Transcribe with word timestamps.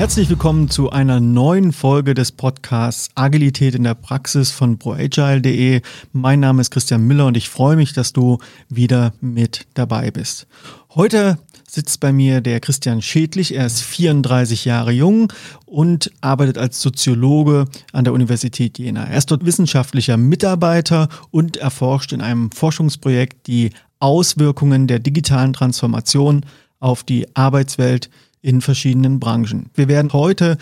Herzlich 0.00 0.30
willkommen 0.30 0.70
zu 0.70 0.88
einer 0.88 1.20
neuen 1.20 1.74
Folge 1.74 2.14
des 2.14 2.32
Podcasts 2.32 3.10
Agilität 3.16 3.74
in 3.74 3.84
der 3.84 3.94
Praxis 3.94 4.50
von 4.50 4.78
proagile.de. 4.78 5.82
Mein 6.14 6.40
Name 6.40 6.62
ist 6.62 6.70
Christian 6.70 7.06
Müller 7.06 7.26
und 7.26 7.36
ich 7.36 7.50
freue 7.50 7.76
mich, 7.76 7.92
dass 7.92 8.14
du 8.14 8.38
wieder 8.70 9.12
mit 9.20 9.66
dabei 9.74 10.10
bist. 10.10 10.46
Heute 10.94 11.36
sitzt 11.68 12.00
bei 12.00 12.14
mir 12.14 12.40
der 12.40 12.60
Christian 12.60 13.02
Schädlich. 13.02 13.54
Er 13.54 13.66
ist 13.66 13.82
34 13.82 14.64
Jahre 14.64 14.90
jung 14.90 15.30
und 15.66 16.10
arbeitet 16.22 16.56
als 16.56 16.80
Soziologe 16.80 17.66
an 17.92 18.04
der 18.04 18.14
Universität 18.14 18.78
Jena. 18.78 19.04
Er 19.04 19.18
ist 19.18 19.30
dort 19.30 19.44
wissenschaftlicher 19.44 20.16
Mitarbeiter 20.16 21.10
und 21.30 21.58
erforscht 21.58 22.14
in 22.14 22.22
einem 22.22 22.50
Forschungsprojekt 22.52 23.46
die 23.48 23.68
Auswirkungen 23.98 24.86
der 24.86 24.98
digitalen 24.98 25.52
Transformation 25.52 26.46
auf 26.78 27.04
die 27.04 27.26
Arbeitswelt 27.36 28.08
in 28.42 28.60
verschiedenen 28.60 29.20
Branchen. 29.20 29.70
Wir 29.74 29.88
werden 29.88 30.12
heute 30.12 30.58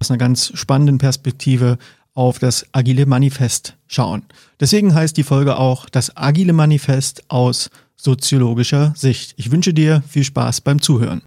aus 0.00 0.10
einer 0.10 0.18
ganz 0.18 0.52
spannenden 0.54 0.98
Perspektive 0.98 1.78
auf 2.14 2.38
das 2.38 2.66
Agile 2.72 3.06
Manifest 3.06 3.76
schauen. 3.86 4.24
Deswegen 4.58 4.94
heißt 4.94 5.16
die 5.16 5.22
Folge 5.22 5.56
auch 5.56 5.88
das 5.88 6.16
Agile 6.16 6.52
Manifest 6.52 7.22
aus 7.30 7.70
soziologischer 7.96 8.92
Sicht. 8.96 9.34
Ich 9.36 9.50
wünsche 9.50 9.74
dir 9.74 10.02
viel 10.08 10.24
Spaß 10.24 10.60
beim 10.62 10.80
Zuhören. 10.80 11.22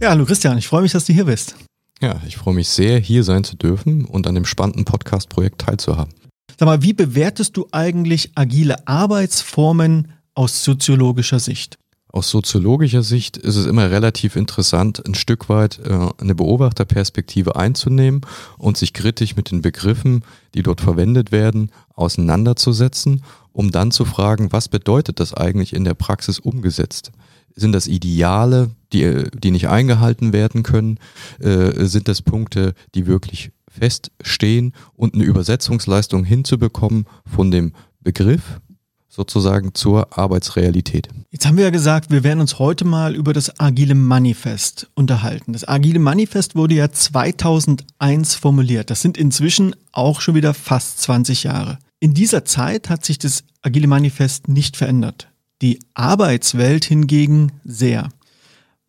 Ja, 0.00 0.10
hallo 0.10 0.24
Christian, 0.24 0.58
ich 0.58 0.68
freue 0.68 0.82
mich, 0.82 0.92
dass 0.92 1.06
du 1.06 1.12
hier 1.12 1.24
bist. 1.24 1.56
Ja, 2.00 2.20
ich 2.24 2.36
freue 2.36 2.54
mich 2.54 2.68
sehr, 2.68 3.00
hier 3.00 3.24
sein 3.24 3.42
zu 3.42 3.56
dürfen 3.56 4.04
und 4.04 4.28
an 4.28 4.36
dem 4.36 4.44
spannenden 4.44 4.84
Podcast-Projekt 4.84 5.60
teilzuhaben. 5.60 6.14
Sag 6.58 6.66
mal, 6.66 6.82
wie 6.82 6.92
bewertest 6.92 7.56
du 7.56 7.68
eigentlich 7.70 8.32
agile 8.34 8.88
Arbeitsformen 8.88 10.08
aus 10.34 10.64
soziologischer 10.64 11.38
Sicht? 11.38 11.78
Aus 12.08 12.30
soziologischer 12.30 13.04
Sicht 13.04 13.36
ist 13.36 13.54
es 13.54 13.66
immer 13.66 13.92
relativ 13.92 14.34
interessant, 14.34 15.06
ein 15.06 15.14
Stück 15.14 15.48
weit 15.48 15.78
äh, 15.84 16.08
eine 16.18 16.34
Beobachterperspektive 16.34 17.54
einzunehmen 17.54 18.22
und 18.56 18.76
sich 18.76 18.92
kritisch 18.92 19.36
mit 19.36 19.52
den 19.52 19.62
Begriffen, 19.62 20.24
die 20.54 20.64
dort 20.64 20.80
verwendet 20.80 21.30
werden, 21.30 21.70
auseinanderzusetzen, 21.94 23.22
um 23.52 23.70
dann 23.70 23.92
zu 23.92 24.04
fragen, 24.04 24.50
was 24.50 24.68
bedeutet 24.68 25.20
das 25.20 25.34
eigentlich 25.34 25.72
in 25.72 25.84
der 25.84 25.94
Praxis 25.94 26.40
umgesetzt? 26.40 27.12
Sind 27.54 27.70
das 27.70 27.86
Ideale, 27.86 28.70
die, 28.92 29.26
die 29.32 29.52
nicht 29.52 29.68
eingehalten 29.68 30.32
werden 30.32 30.64
können? 30.64 30.98
Äh, 31.38 31.84
sind 31.84 32.08
das 32.08 32.22
Punkte, 32.22 32.74
die 32.96 33.06
wirklich 33.06 33.52
feststehen 33.78 34.72
und 34.94 35.14
eine 35.14 35.24
Übersetzungsleistung 35.24 36.24
hinzubekommen 36.24 37.06
von 37.24 37.50
dem 37.50 37.72
Begriff 38.00 38.60
sozusagen 39.08 39.74
zur 39.74 40.16
Arbeitsrealität. 40.16 41.08
Jetzt 41.30 41.46
haben 41.46 41.56
wir 41.56 41.64
ja 41.64 41.70
gesagt, 41.70 42.10
wir 42.10 42.22
werden 42.22 42.40
uns 42.40 42.58
heute 42.58 42.84
mal 42.84 43.16
über 43.16 43.32
das 43.32 43.58
Agile 43.58 43.96
Manifest 43.96 44.88
unterhalten. 44.94 45.52
Das 45.52 45.66
Agile 45.66 45.98
Manifest 45.98 46.54
wurde 46.54 46.74
ja 46.74 46.90
2001 46.90 48.36
formuliert. 48.36 48.90
Das 48.90 49.02
sind 49.02 49.18
inzwischen 49.18 49.74
auch 49.92 50.20
schon 50.20 50.36
wieder 50.36 50.54
fast 50.54 51.00
20 51.00 51.42
Jahre. 51.44 51.78
In 51.98 52.14
dieser 52.14 52.44
Zeit 52.44 52.90
hat 52.90 53.04
sich 53.04 53.18
das 53.18 53.42
Agile 53.60 53.88
Manifest 53.88 54.46
nicht 54.46 54.76
verändert. 54.76 55.28
Die 55.62 55.80
Arbeitswelt 55.94 56.84
hingegen 56.84 57.50
sehr. 57.64 58.10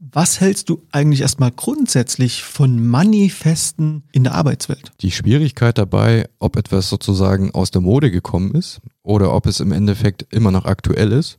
Was 0.02 0.40
hältst 0.40 0.70
du 0.70 0.82
eigentlich 0.94 1.20
erstmal 1.20 1.52
grundsätzlich 1.52 2.44
von 2.44 2.88
Manifesten 2.88 4.04
in 4.14 4.24
der 4.24 4.34
Arbeitswelt? 4.34 4.94
Die 5.02 5.12
Schwierigkeit 5.12 5.78
dabei, 5.78 6.30
ob 6.40 6.56
etwas 6.56 6.88
sozusagen 6.88 7.52
aus 7.54 7.72
der 7.72 7.82
Mode 7.82 8.10
gekommen 8.10 8.56
ist 8.56 8.80
oder 9.04 9.34
ob 9.34 9.46
es 9.46 9.60
im 9.60 9.74
Endeffekt 9.74 10.26
immer 10.34 10.52
noch 10.52 10.64
aktuell 10.64 11.12
ist, 11.12 11.38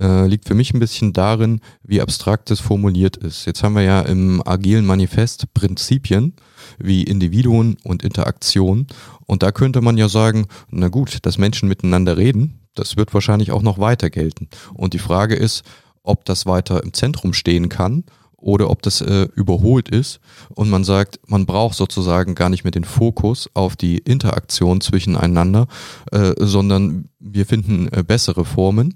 äh, 0.00 0.26
liegt 0.26 0.48
für 0.48 0.56
mich 0.56 0.74
ein 0.74 0.80
bisschen 0.80 1.12
darin, 1.12 1.60
wie 1.84 2.00
abstrakt 2.00 2.50
es 2.50 2.58
formuliert 2.58 3.16
ist. 3.16 3.44
Jetzt 3.44 3.62
haben 3.62 3.76
wir 3.76 3.82
ja 3.82 4.00
im 4.00 4.42
agilen 4.44 4.86
Manifest 4.86 5.54
Prinzipien 5.54 6.34
wie 6.80 7.04
Individuen 7.04 7.76
und 7.84 8.02
Interaktion. 8.02 8.88
Und 9.26 9.44
da 9.44 9.52
könnte 9.52 9.82
man 9.82 9.96
ja 9.96 10.08
sagen, 10.08 10.46
na 10.68 10.88
gut, 10.88 11.18
dass 11.22 11.38
Menschen 11.38 11.68
miteinander 11.68 12.16
reden, 12.16 12.58
das 12.74 12.96
wird 12.96 13.14
wahrscheinlich 13.14 13.52
auch 13.52 13.62
noch 13.62 13.78
weiter 13.78 14.10
gelten. 14.10 14.48
Und 14.74 14.94
die 14.94 14.98
Frage 14.98 15.36
ist, 15.36 15.62
ob 16.02 16.24
das 16.24 16.46
weiter 16.46 16.82
im 16.82 16.92
Zentrum 16.92 17.32
stehen 17.32 17.68
kann 17.68 18.04
oder 18.40 18.70
ob 18.70 18.82
das 18.82 19.00
äh, 19.00 19.28
überholt 19.34 19.88
ist. 19.88 20.20
Und 20.54 20.70
man 20.70 20.84
sagt, 20.84 21.20
man 21.26 21.46
braucht 21.46 21.76
sozusagen 21.76 22.34
gar 22.34 22.48
nicht 22.48 22.64
mehr 22.64 22.70
den 22.70 22.84
Fokus 22.84 23.48
auf 23.54 23.76
die 23.76 23.98
Interaktion 23.98 24.80
zwischeneinander, 24.80 25.66
äh, 26.10 26.32
sondern 26.38 27.08
wir 27.18 27.46
finden 27.46 27.88
äh, 27.92 28.02
bessere 28.02 28.44
Formen. 28.44 28.94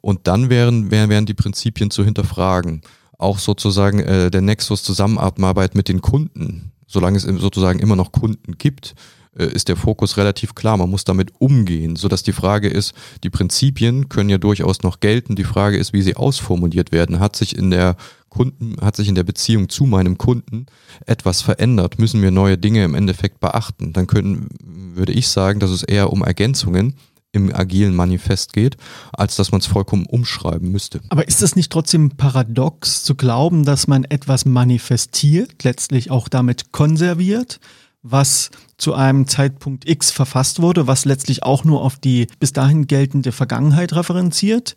Und 0.00 0.26
dann 0.26 0.50
wären, 0.50 0.90
wären, 0.90 1.08
wären 1.08 1.26
die 1.26 1.34
Prinzipien 1.34 1.90
zu 1.90 2.04
hinterfragen. 2.04 2.82
Auch 3.18 3.38
sozusagen 3.38 4.00
äh, 4.00 4.30
der 4.30 4.40
Nexus 4.40 4.82
Zusammenarbeit 4.82 5.74
mit 5.74 5.88
den 5.88 6.00
Kunden, 6.00 6.72
solange 6.86 7.18
es 7.18 7.22
sozusagen 7.22 7.78
immer 7.78 7.96
noch 7.96 8.12
Kunden 8.12 8.58
gibt, 8.58 8.94
ist 9.32 9.68
der 9.68 9.76
Fokus 9.76 10.16
relativ 10.16 10.54
klar. 10.54 10.76
Man 10.76 10.90
muss 10.90 11.04
damit 11.04 11.32
umgehen, 11.38 11.96
sodass 11.96 12.22
die 12.22 12.32
Frage 12.32 12.68
ist, 12.68 12.94
die 13.22 13.30
Prinzipien 13.30 14.08
können 14.08 14.28
ja 14.28 14.38
durchaus 14.38 14.82
noch 14.82 15.00
gelten. 15.00 15.36
Die 15.36 15.44
Frage 15.44 15.76
ist, 15.76 15.92
wie 15.92 16.02
sie 16.02 16.16
ausformuliert 16.16 16.90
werden. 16.90 17.20
Hat 17.20 17.36
sich 17.36 17.56
in 17.56 17.70
der 17.70 17.96
Kunden, 18.28 18.76
hat 18.80 18.96
sich 18.96 19.08
in 19.08 19.14
der 19.14 19.24
Beziehung 19.24 19.68
zu 19.68 19.84
meinem 19.84 20.18
Kunden 20.18 20.66
etwas 21.06 21.42
verändert? 21.42 21.98
Müssen 21.98 22.22
wir 22.22 22.30
neue 22.30 22.58
Dinge 22.58 22.84
im 22.84 22.94
Endeffekt 22.94 23.40
beachten? 23.40 23.92
Dann 23.92 24.06
können, 24.06 24.48
würde 24.94 25.12
ich 25.12 25.28
sagen, 25.28 25.60
dass 25.60 25.70
es 25.70 25.82
eher 25.82 26.12
um 26.12 26.22
Ergänzungen 26.22 26.94
im 27.32 27.54
agilen 27.54 27.94
Manifest 27.94 28.52
geht, 28.52 28.76
als 29.12 29.36
dass 29.36 29.52
man 29.52 29.60
es 29.60 29.66
vollkommen 29.66 30.06
umschreiben 30.06 30.72
müsste. 30.72 31.00
Aber 31.10 31.28
ist 31.28 31.42
es 31.42 31.54
nicht 31.54 31.70
trotzdem 31.70 32.10
paradox 32.10 33.04
zu 33.04 33.14
glauben, 33.14 33.64
dass 33.64 33.86
man 33.86 34.04
etwas 34.04 34.44
manifestiert, 34.44 35.62
letztlich 35.62 36.10
auch 36.10 36.28
damit 36.28 36.72
konserviert? 36.72 37.60
Was 38.02 38.50
zu 38.78 38.94
einem 38.94 39.26
Zeitpunkt 39.26 39.88
X 39.88 40.10
verfasst 40.10 40.62
wurde, 40.62 40.86
was 40.86 41.04
letztlich 41.04 41.42
auch 41.42 41.64
nur 41.64 41.82
auf 41.82 41.96
die 41.96 42.26
bis 42.38 42.52
dahin 42.52 42.86
geltende 42.86 43.32
Vergangenheit 43.32 43.94
referenziert 43.94 44.76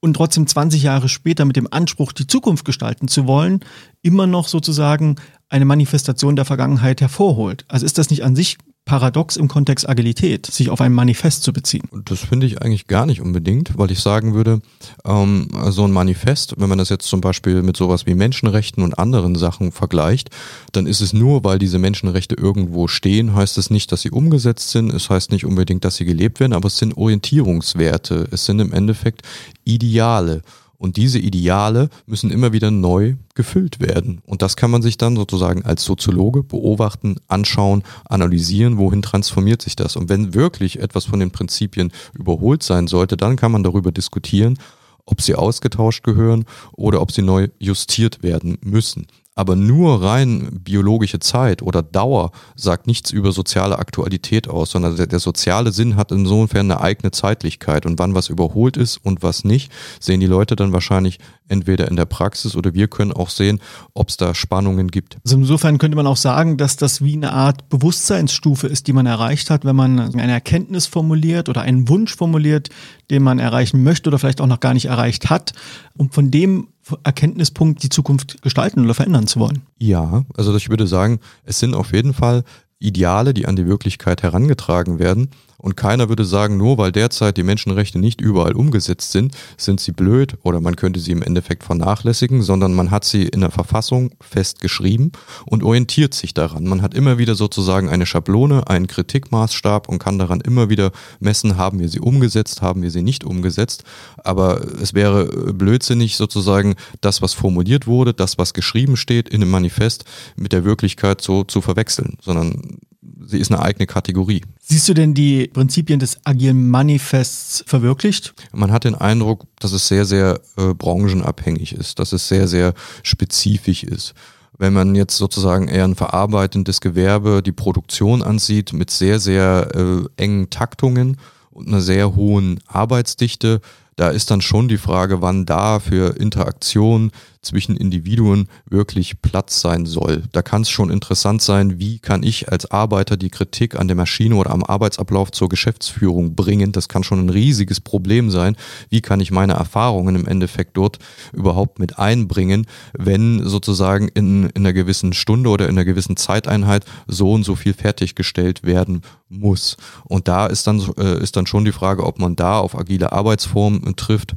und 0.00 0.14
trotzdem 0.14 0.46
20 0.46 0.82
Jahre 0.82 1.08
später 1.08 1.44
mit 1.44 1.56
dem 1.56 1.68
Anspruch, 1.70 2.12
die 2.12 2.26
Zukunft 2.26 2.64
gestalten 2.64 3.08
zu 3.08 3.26
wollen, 3.26 3.60
immer 4.02 4.26
noch 4.26 4.48
sozusagen 4.48 5.16
eine 5.48 5.64
Manifestation 5.64 6.36
der 6.36 6.44
Vergangenheit 6.44 7.00
hervorholt. 7.00 7.64
Also 7.68 7.86
ist 7.86 7.98
das 7.98 8.10
nicht 8.10 8.24
an 8.24 8.36
sich 8.36 8.58
paradox 8.86 9.36
im 9.36 9.48
Kontext 9.48 9.86
Agilität, 9.88 10.46
sich 10.46 10.70
auf 10.70 10.80
ein 10.80 10.94
Manifest 10.94 11.42
zu 11.42 11.52
beziehen. 11.52 11.82
Das 12.04 12.20
finde 12.20 12.46
ich 12.46 12.62
eigentlich 12.62 12.86
gar 12.86 13.04
nicht 13.04 13.20
unbedingt, 13.20 13.76
weil 13.76 13.90
ich 13.90 13.98
sagen 13.98 14.32
würde, 14.32 14.60
ähm, 15.04 15.48
so 15.70 15.84
ein 15.84 15.90
Manifest, 15.90 16.54
wenn 16.56 16.68
man 16.68 16.78
das 16.78 16.88
jetzt 16.88 17.08
zum 17.08 17.20
Beispiel 17.20 17.62
mit 17.62 17.76
sowas 17.76 18.06
wie 18.06 18.14
Menschenrechten 18.14 18.84
und 18.84 18.96
anderen 18.96 19.34
Sachen 19.34 19.72
vergleicht, 19.72 20.30
dann 20.70 20.86
ist 20.86 21.00
es 21.00 21.12
nur, 21.12 21.42
weil 21.42 21.58
diese 21.58 21.80
Menschenrechte 21.80 22.36
irgendwo 22.36 22.86
stehen, 22.86 23.34
heißt 23.34 23.58
es 23.58 23.70
nicht, 23.70 23.90
dass 23.90 24.02
sie 24.02 24.12
umgesetzt 24.12 24.70
sind, 24.70 24.94
es 24.94 25.10
heißt 25.10 25.32
nicht 25.32 25.44
unbedingt, 25.44 25.84
dass 25.84 25.96
sie 25.96 26.04
gelebt 26.04 26.38
werden, 26.38 26.52
aber 26.52 26.68
es 26.68 26.78
sind 26.78 26.96
Orientierungswerte, 26.96 28.28
es 28.30 28.46
sind 28.46 28.60
im 28.60 28.72
Endeffekt 28.72 29.22
Ideale. 29.64 30.42
Und 30.78 30.96
diese 30.96 31.18
Ideale 31.18 31.88
müssen 32.06 32.30
immer 32.30 32.52
wieder 32.52 32.70
neu 32.70 33.14
gefüllt 33.34 33.80
werden. 33.80 34.20
Und 34.24 34.42
das 34.42 34.56
kann 34.56 34.70
man 34.70 34.82
sich 34.82 34.98
dann 34.98 35.16
sozusagen 35.16 35.64
als 35.64 35.84
Soziologe 35.84 36.42
beobachten, 36.42 37.16
anschauen, 37.28 37.82
analysieren, 38.04 38.78
wohin 38.78 39.02
transformiert 39.02 39.62
sich 39.62 39.76
das. 39.76 39.96
Und 39.96 40.08
wenn 40.08 40.34
wirklich 40.34 40.80
etwas 40.80 41.06
von 41.06 41.20
den 41.20 41.30
Prinzipien 41.30 41.92
überholt 42.14 42.62
sein 42.62 42.86
sollte, 42.88 43.16
dann 43.16 43.36
kann 43.36 43.52
man 43.52 43.62
darüber 43.62 43.92
diskutieren, 43.92 44.58
ob 45.06 45.20
sie 45.22 45.34
ausgetauscht 45.34 46.02
gehören 46.02 46.44
oder 46.72 47.00
ob 47.00 47.12
sie 47.12 47.22
neu 47.22 47.48
justiert 47.58 48.22
werden 48.22 48.58
müssen. 48.62 49.06
Aber 49.38 49.54
nur 49.54 50.02
rein 50.02 50.60
biologische 50.64 51.18
Zeit 51.20 51.60
oder 51.60 51.82
Dauer 51.82 52.32
sagt 52.54 52.86
nichts 52.86 53.10
über 53.10 53.32
soziale 53.32 53.78
Aktualität 53.78 54.48
aus, 54.48 54.70
sondern 54.70 54.96
der, 54.96 55.06
der, 55.06 55.18
soziale 55.18 55.72
Sinn 55.72 55.96
hat 55.96 56.10
insofern 56.10 56.70
eine 56.70 56.80
eigene 56.80 57.10
Zeitlichkeit. 57.10 57.84
Und 57.84 57.98
wann 57.98 58.14
was 58.14 58.30
überholt 58.30 58.78
ist 58.78 58.96
und 58.96 59.22
was 59.22 59.44
nicht, 59.44 59.70
sehen 60.00 60.20
die 60.20 60.26
Leute 60.26 60.56
dann 60.56 60.72
wahrscheinlich 60.72 61.18
entweder 61.48 61.88
in 61.88 61.96
der 61.96 62.06
Praxis 62.06 62.56
oder 62.56 62.72
wir 62.72 62.88
können 62.88 63.12
auch 63.12 63.28
sehen, 63.28 63.60
ob 63.92 64.08
es 64.08 64.16
da 64.16 64.34
Spannungen 64.34 64.88
gibt. 64.88 65.18
Also 65.22 65.36
insofern 65.36 65.76
könnte 65.76 65.96
man 65.96 66.06
auch 66.06 66.16
sagen, 66.16 66.56
dass 66.56 66.78
das 66.78 67.02
wie 67.02 67.14
eine 67.14 67.32
Art 67.32 67.68
Bewusstseinsstufe 67.68 68.66
ist, 68.66 68.86
die 68.86 68.94
man 68.94 69.04
erreicht 69.04 69.50
hat, 69.50 69.66
wenn 69.66 69.76
man 69.76 70.00
eine 70.00 70.32
Erkenntnis 70.32 70.86
formuliert 70.86 71.50
oder 71.50 71.60
einen 71.60 71.90
Wunsch 71.90 72.16
formuliert, 72.16 72.70
den 73.10 73.22
man 73.22 73.38
erreichen 73.38 73.82
möchte 73.82 74.08
oder 74.08 74.18
vielleicht 74.18 74.40
auch 74.40 74.46
noch 74.46 74.60
gar 74.60 74.72
nicht 74.72 74.86
erreicht 74.86 75.28
hat. 75.28 75.52
Und 75.94 76.14
von 76.14 76.30
dem 76.30 76.68
Erkenntnispunkt 77.04 77.82
die 77.82 77.88
Zukunft 77.88 78.42
gestalten 78.42 78.84
oder 78.84 78.94
verändern 78.94 79.26
zu 79.26 79.40
wollen. 79.40 79.62
Ja, 79.78 80.24
also 80.36 80.54
ich 80.56 80.68
würde 80.68 80.86
sagen, 80.86 81.20
es 81.44 81.58
sind 81.58 81.74
auf 81.74 81.92
jeden 81.92 82.14
Fall 82.14 82.44
Ideale, 82.78 83.32
die 83.32 83.46
an 83.46 83.56
die 83.56 83.66
Wirklichkeit 83.66 84.22
herangetragen 84.22 84.98
werden, 84.98 85.30
Und 85.58 85.76
keiner 85.76 86.08
würde 86.08 86.24
sagen, 86.24 86.56
nur 86.56 86.78
weil 86.78 86.92
derzeit 86.92 87.36
die 87.36 87.42
Menschenrechte 87.42 87.98
nicht 87.98 88.20
überall 88.20 88.52
umgesetzt 88.52 89.12
sind, 89.12 89.34
sind 89.56 89.80
sie 89.80 89.92
blöd 89.92 90.36
oder 90.42 90.60
man 90.60 90.76
könnte 90.76 91.00
sie 91.00 91.12
im 91.12 91.22
Endeffekt 91.22 91.64
vernachlässigen, 91.64 92.42
sondern 92.42 92.74
man 92.74 92.90
hat 92.90 93.04
sie 93.04 93.24
in 93.24 93.40
der 93.40 93.50
Verfassung 93.50 94.10
festgeschrieben 94.20 95.12
und 95.46 95.62
orientiert 95.62 96.14
sich 96.14 96.34
daran. 96.34 96.64
Man 96.64 96.82
hat 96.82 96.94
immer 96.94 97.18
wieder 97.18 97.34
sozusagen 97.34 97.88
eine 97.88 98.06
Schablone, 98.06 98.68
einen 98.68 98.86
Kritikmaßstab 98.86 99.88
und 99.88 99.98
kann 99.98 100.18
daran 100.18 100.40
immer 100.40 100.68
wieder 100.68 100.92
messen, 101.20 101.56
haben 101.56 101.78
wir 101.78 101.88
sie 101.88 102.00
umgesetzt, 102.00 102.62
haben 102.62 102.82
wir 102.82 102.90
sie 102.90 103.02
nicht 103.02 103.24
umgesetzt. 103.24 103.84
Aber 104.18 104.60
es 104.80 104.94
wäre 104.94 105.52
blödsinnig 105.52 106.16
sozusagen 106.16 106.74
das, 107.00 107.22
was 107.22 107.32
formuliert 107.32 107.86
wurde, 107.86 108.14
das, 108.14 108.38
was 108.38 108.54
geschrieben 108.54 108.96
steht 108.96 109.28
in 109.28 109.42
einem 109.42 109.50
Manifest 109.50 110.04
mit 110.36 110.52
der 110.52 110.64
Wirklichkeit 110.64 111.20
so 111.20 111.44
zu 111.44 111.60
verwechseln, 111.60 112.18
sondern 112.20 112.78
sie 113.24 113.38
ist 113.38 113.50
eine 113.50 113.62
eigene 113.62 113.86
Kategorie. 113.86 114.42
Siehst 114.60 114.88
du 114.88 114.94
denn 114.94 115.14
die 115.14 115.48
Prinzipien 115.48 115.98
des 115.98 116.18
agilen 116.24 116.68
Manifests 116.68 117.64
verwirklicht? 117.66 118.34
Man 118.52 118.72
hat 118.72 118.84
den 118.84 118.94
Eindruck, 118.94 119.46
dass 119.58 119.72
es 119.72 119.88
sehr, 119.88 120.04
sehr 120.04 120.40
äh, 120.56 120.74
branchenabhängig 120.74 121.72
ist, 121.72 121.98
dass 121.98 122.12
es 122.12 122.28
sehr, 122.28 122.48
sehr 122.48 122.74
spezifisch 123.02 123.84
ist. 123.84 124.14
Wenn 124.58 124.72
man 124.72 124.94
jetzt 124.94 125.16
sozusagen 125.16 125.68
eher 125.68 125.84
ein 125.84 125.94
verarbeitendes 125.94 126.80
Gewerbe, 126.80 127.42
die 127.42 127.52
Produktion 127.52 128.22
ansieht, 128.22 128.72
mit 128.72 128.90
sehr, 128.90 129.20
sehr 129.20 129.68
äh, 129.74 130.22
engen 130.22 130.48
Taktungen 130.50 131.18
und 131.50 131.68
einer 131.68 131.80
sehr 131.80 132.14
hohen 132.16 132.60
Arbeitsdichte, 132.66 133.60
da 133.96 134.10
ist 134.10 134.30
dann 134.30 134.42
schon 134.42 134.68
die 134.68 134.76
Frage, 134.76 135.22
wann 135.22 135.46
da 135.46 135.80
für 135.80 136.16
Interaktion 136.18 137.10
zwischen 137.46 137.76
Individuen 137.76 138.48
wirklich 138.68 139.22
Platz 139.22 139.60
sein 139.60 139.86
soll. 139.86 140.24
Da 140.32 140.42
kann 140.42 140.62
es 140.62 140.70
schon 140.70 140.90
interessant 140.90 141.40
sein, 141.40 141.78
wie 141.78 141.98
kann 141.98 142.22
ich 142.22 142.50
als 142.50 142.70
Arbeiter 142.70 143.16
die 143.16 143.30
Kritik 143.30 143.76
an 143.76 143.86
der 143.86 143.96
Maschine 143.96 144.34
oder 144.34 144.50
am 144.50 144.64
Arbeitsablauf 144.64 145.30
zur 145.30 145.48
Geschäftsführung 145.48 146.34
bringen. 146.34 146.72
Das 146.72 146.88
kann 146.88 147.04
schon 147.04 147.24
ein 147.24 147.30
riesiges 147.30 147.80
Problem 147.80 148.30
sein. 148.30 148.56
Wie 148.90 149.00
kann 149.00 149.20
ich 149.20 149.30
meine 149.30 149.54
Erfahrungen 149.54 150.16
im 150.16 150.26
Endeffekt 150.26 150.76
dort 150.76 150.98
überhaupt 151.32 151.78
mit 151.78 151.98
einbringen, 151.98 152.66
wenn 152.92 153.46
sozusagen 153.46 154.08
in, 154.08 154.50
in 154.50 154.62
einer 154.62 154.72
gewissen 154.72 155.12
Stunde 155.12 155.48
oder 155.50 155.66
in 155.66 155.76
einer 155.76 155.84
gewissen 155.84 156.16
Zeiteinheit 156.16 156.84
so 157.06 157.32
und 157.32 157.44
so 157.44 157.54
viel 157.54 157.74
fertiggestellt 157.74 158.64
werden 158.64 159.02
muss. 159.28 159.76
Und 160.04 160.28
da 160.28 160.46
ist 160.46 160.66
dann, 160.66 160.84
äh, 160.98 161.22
ist 161.22 161.36
dann 161.36 161.46
schon 161.46 161.64
die 161.64 161.72
Frage, 161.72 162.04
ob 162.04 162.18
man 162.18 162.36
da 162.36 162.58
auf 162.58 162.76
agile 162.76 163.12
Arbeitsformen 163.12 163.85
trifft 163.94 164.34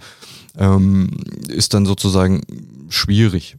ähm, 0.60 1.10
ist 1.48 1.74
dann 1.74 1.86
sozusagen 1.86 2.42
schwierig. 2.90 3.58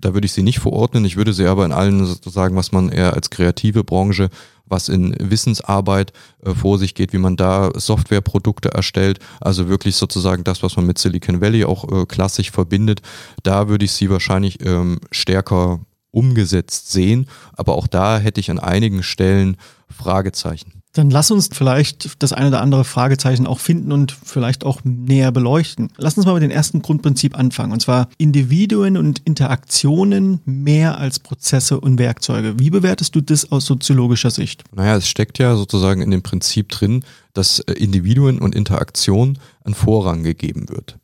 Da 0.00 0.14
würde 0.14 0.26
ich 0.26 0.32
sie 0.32 0.42
nicht 0.42 0.58
verordnen. 0.58 1.04
Ich 1.04 1.16
würde 1.16 1.32
sie 1.32 1.46
aber 1.46 1.64
in 1.64 1.72
allen 1.72 2.04
sozusagen, 2.04 2.54
was 2.54 2.70
man 2.70 2.90
eher 2.90 3.14
als 3.14 3.30
kreative 3.30 3.82
Branche, 3.82 4.28
was 4.66 4.88
in 4.88 5.16
Wissensarbeit 5.18 6.12
äh, 6.44 6.54
vor 6.54 6.78
sich 6.78 6.94
geht, 6.94 7.12
wie 7.12 7.18
man 7.18 7.36
da 7.36 7.70
Softwareprodukte 7.74 8.70
erstellt, 8.70 9.18
also 9.40 9.68
wirklich 9.68 9.96
sozusagen 9.96 10.44
das, 10.44 10.62
was 10.62 10.76
man 10.76 10.86
mit 10.86 10.98
Silicon 10.98 11.40
Valley 11.40 11.64
auch 11.64 11.90
äh, 11.90 12.06
klassisch 12.06 12.50
verbindet, 12.50 13.00
da 13.42 13.68
würde 13.68 13.86
ich 13.86 13.92
sie 13.92 14.10
wahrscheinlich 14.10 14.64
ähm, 14.64 14.98
stärker 15.10 15.80
umgesetzt 16.10 16.92
sehen. 16.92 17.26
Aber 17.54 17.74
auch 17.74 17.86
da 17.86 18.18
hätte 18.18 18.40
ich 18.40 18.50
an 18.50 18.58
einigen 18.58 19.02
Stellen 19.02 19.56
Fragezeichen. 19.88 20.77
Dann 20.98 21.10
lass 21.10 21.30
uns 21.30 21.48
vielleicht 21.52 22.16
das 22.18 22.32
eine 22.32 22.48
oder 22.48 22.60
andere 22.60 22.82
Fragezeichen 22.82 23.46
auch 23.46 23.60
finden 23.60 23.92
und 23.92 24.10
vielleicht 24.10 24.64
auch 24.64 24.80
näher 24.82 25.30
beleuchten. 25.30 25.92
Lass 25.96 26.16
uns 26.16 26.26
mal 26.26 26.34
mit 26.34 26.42
dem 26.42 26.50
ersten 26.50 26.82
Grundprinzip 26.82 27.38
anfangen, 27.38 27.70
und 27.72 27.80
zwar 27.80 28.08
Individuen 28.18 28.96
und 28.96 29.20
Interaktionen 29.20 30.40
mehr 30.44 30.98
als 30.98 31.20
Prozesse 31.20 31.78
und 31.78 32.00
Werkzeuge. 32.00 32.58
Wie 32.58 32.70
bewertest 32.70 33.14
du 33.14 33.20
das 33.20 33.52
aus 33.52 33.64
soziologischer 33.66 34.32
Sicht? 34.32 34.64
Naja, 34.74 34.96
es 34.96 35.08
steckt 35.08 35.38
ja 35.38 35.54
sozusagen 35.54 36.02
in 36.02 36.10
dem 36.10 36.22
Prinzip 36.22 36.70
drin, 36.70 37.04
dass 37.32 37.60
äh, 37.60 37.74
Individuen 37.74 38.40
und 38.40 38.56
Interaktion 38.56 39.38
an 39.62 39.74
Vorrang 39.74 40.24
gegeben 40.24 40.68
wird 40.68 40.98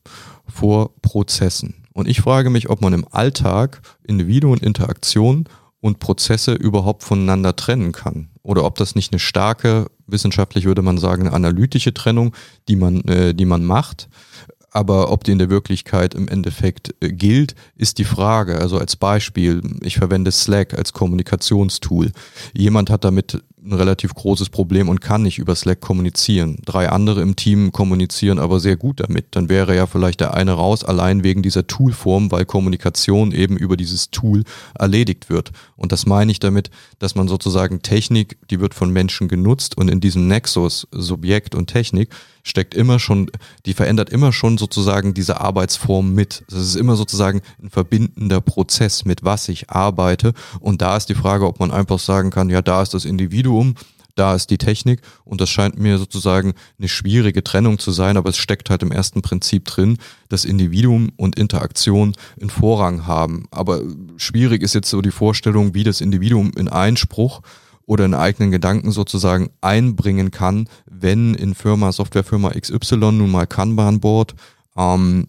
vor 0.48 0.90
Prozessen. 1.02 1.86
Und 1.92 2.08
ich 2.08 2.20
frage 2.20 2.50
mich, 2.50 2.68
ob 2.68 2.80
man 2.80 2.94
im 2.94 3.06
Alltag 3.12 3.80
Individuen, 4.02 4.58
Interaktion 4.58 5.48
und 5.80 6.00
Prozesse 6.00 6.54
überhaupt 6.54 7.04
voneinander 7.04 7.54
trennen 7.54 7.92
kann. 7.92 8.30
Oder 8.44 8.64
ob 8.64 8.76
das 8.76 8.94
nicht 8.94 9.12
eine 9.12 9.18
starke, 9.18 9.86
wissenschaftlich 10.06 10.66
würde 10.66 10.82
man 10.82 10.98
sagen, 10.98 11.28
analytische 11.28 11.94
Trennung, 11.94 12.36
die 12.68 12.76
man, 12.76 13.00
äh, 13.02 13.34
die 13.34 13.46
man 13.46 13.64
macht. 13.64 14.08
Aber 14.70 15.10
ob 15.10 15.24
die 15.24 15.32
in 15.32 15.38
der 15.38 15.50
Wirklichkeit 15.50 16.14
im 16.14 16.28
Endeffekt 16.28 16.94
äh, 17.00 17.10
gilt, 17.10 17.54
ist 17.74 17.98
die 17.98 18.04
Frage. 18.04 18.58
Also 18.58 18.78
als 18.78 18.96
Beispiel, 18.96 19.62
ich 19.80 19.96
verwende 19.96 20.30
Slack 20.30 20.74
als 20.74 20.92
Kommunikationstool. 20.92 22.12
Jemand 22.52 22.90
hat 22.90 23.04
damit 23.04 23.42
ein 23.64 23.72
relativ 23.72 24.14
großes 24.14 24.50
Problem 24.50 24.88
und 24.88 25.00
kann 25.00 25.22
nicht 25.22 25.38
über 25.38 25.54
Slack 25.54 25.80
kommunizieren. 25.80 26.58
Drei 26.64 26.88
andere 26.90 27.22
im 27.22 27.36
Team 27.36 27.72
kommunizieren 27.72 28.38
aber 28.38 28.60
sehr 28.60 28.76
gut 28.76 29.00
damit. 29.00 29.28
Dann 29.32 29.48
wäre 29.48 29.74
ja 29.74 29.86
vielleicht 29.86 30.20
der 30.20 30.34
eine 30.34 30.52
raus, 30.52 30.84
allein 30.84 31.24
wegen 31.24 31.42
dieser 31.42 31.66
Toolform, 31.66 32.30
weil 32.30 32.44
Kommunikation 32.44 33.32
eben 33.32 33.56
über 33.56 33.76
dieses 33.76 34.10
Tool 34.10 34.44
erledigt 34.74 35.30
wird. 35.30 35.52
Und 35.76 35.92
das 35.92 36.06
meine 36.06 36.30
ich 36.30 36.40
damit, 36.40 36.70
dass 36.98 37.14
man 37.14 37.28
sozusagen 37.28 37.82
Technik, 37.82 38.38
die 38.50 38.60
wird 38.60 38.74
von 38.74 38.90
Menschen 38.90 39.28
genutzt 39.28 39.76
und 39.78 39.88
in 39.88 40.00
diesem 40.00 40.28
Nexus 40.28 40.86
Subjekt 40.92 41.54
und 41.54 41.68
Technik 41.68 42.10
steckt 42.44 42.74
immer 42.74 42.98
schon, 42.98 43.30
die 43.64 43.72
verändert 43.72 44.10
immer 44.10 44.32
schon 44.32 44.58
sozusagen 44.58 45.14
diese 45.14 45.40
Arbeitsform 45.40 46.14
mit. 46.14 46.44
Das 46.48 46.60
ist 46.60 46.76
immer 46.76 46.94
sozusagen 46.94 47.40
ein 47.60 47.70
verbindender 47.70 48.40
Prozess, 48.42 49.04
mit 49.06 49.24
was 49.24 49.48
ich 49.48 49.70
arbeite. 49.70 50.34
Und 50.60 50.82
da 50.82 50.96
ist 50.96 51.08
die 51.08 51.14
Frage, 51.14 51.46
ob 51.46 51.58
man 51.58 51.70
einfach 51.70 51.98
sagen 51.98 52.30
kann, 52.30 52.50
ja, 52.50 52.60
da 52.60 52.82
ist 52.82 52.92
das 52.92 53.06
Individuum, 53.06 53.53
da 54.14 54.34
ist 54.34 54.50
die 54.50 54.58
Technik 54.58 55.00
und 55.24 55.40
das 55.40 55.50
scheint 55.50 55.78
mir 55.78 55.98
sozusagen 55.98 56.54
eine 56.78 56.88
schwierige 56.88 57.42
Trennung 57.42 57.78
zu 57.78 57.90
sein, 57.90 58.16
aber 58.16 58.30
es 58.30 58.36
steckt 58.36 58.70
halt 58.70 58.82
im 58.82 58.92
ersten 58.92 59.22
Prinzip 59.22 59.64
drin, 59.64 59.98
dass 60.28 60.44
Individuum 60.44 61.10
und 61.16 61.36
Interaktion 61.36 62.14
einen 62.40 62.50
Vorrang 62.50 63.06
haben. 63.06 63.46
Aber 63.50 63.82
schwierig 64.16 64.62
ist 64.62 64.74
jetzt 64.74 64.90
so 64.90 65.00
die 65.02 65.10
Vorstellung, 65.10 65.74
wie 65.74 65.84
das 65.84 66.00
Individuum 66.00 66.52
in 66.56 66.68
Einspruch 66.68 67.42
oder 67.86 68.04
einen 68.04 68.14
eigenen 68.14 68.50
Gedanken 68.50 68.92
sozusagen 68.92 69.50
einbringen 69.60 70.30
kann, 70.30 70.68
wenn 70.86 71.34
in 71.34 71.54
Firma, 71.54 71.92
Softwarefirma 71.92 72.52
XY 72.52 72.96
nun 72.96 73.30
mal 73.30 73.46
Kanban 73.46 74.00
Board, 74.00 74.34
ähm, 74.76 75.26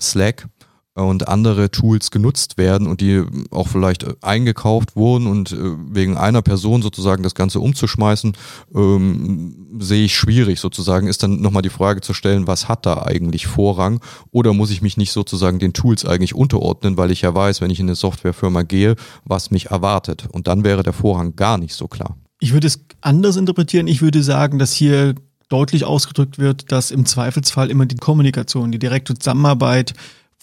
Slack 0.00 0.48
und 0.94 1.26
andere 1.26 1.70
Tools 1.70 2.12
genutzt 2.12 2.56
werden 2.56 2.86
und 2.86 3.00
die 3.00 3.24
auch 3.50 3.66
vielleicht 3.66 4.22
eingekauft 4.22 4.94
wurden 4.94 5.26
und 5.26 5.50
äh, 5.50 5.56
wegen 5.90 6.16
einer 6.16 6.40
Person 6.40 6.82
sozusagen 6.82 7.24
das 7.24 7.34
Ganze 7.34 7.58
umzuschmeißen, 7.58 8.36
ähm, 8.74 9.76
sehe 9.80 10.04
ich 10.04 10.14
schwierig 10.14 10.60
sozusagen. 10.60 11.08
Ist 11.08 11.24
dann 11.24 11.40
nochmal 11.40 11.62
die 11.62 11.70
Frage 11.70 12.00
zu 12.00 12.14
stellen, 12.14 12.46
was 12.46 12.68
hat 12.68 12.86
da 12.86 13.02
eigentlich 13.02 13.48
Vorrang 13.48 14.00
oder 14.30 14.52
muss 14.52 14.70
ich 14.70 14.82
mich 14.82 14.96
nicht 14.96 15.10
sozusagen 15.10 15.58
den 15.58 15.72
Tools 15.72 16.04
eigentlich 16.04 16.34
unterordnen, 16.34 16.96
weil 16.96 17.10
ich 17.10 17.22
ja 17.22 17.34
weiß, 17.34 17.60
wenn 17.60 17.70
ich 17.70 17.80
in 17.80 17.86
eine 17.86 17.96
Softwarefirma 17.96 18.62
gehe, 18.62 18.94
was 19.24 19.50
mich 19.50 19.66
erwartet. 19.66 20.28
Und 20.30 20.46
dann 20.46 20.62
wäre 20.62 20.84
der 20.84 20.92
Vorrang 20.92 21.34
gar 21.34 21.58
nicht 21.58 21.74
so 21.74 21.88
klar. 21.88 22.16
Ich 22.38 22.52
würde 22.52 22.68
es 22.68 22.84
anders 23.00 23.36
interpretieren. 23.36 23.88
Ich 23.88 24.00
würde 24.00 24.22
sagen, 24.22 24.60
dass 24.60 24.72
hier 24.72 25.16
deutlich 25.48 25.84
ausgedrückt 25.84 26.38
wird, 26.38 26.70
dass 26.70 26.90
im 26.90 27.04
Zweifelsfall 27.04 27.70
immer 27.70 27.86
die 27.86 27.96
Kommunikation, 27.96 28.70
die 28.70 28.78
direkte 28.78 29.14
Zusammenarbeit 29.14 29.94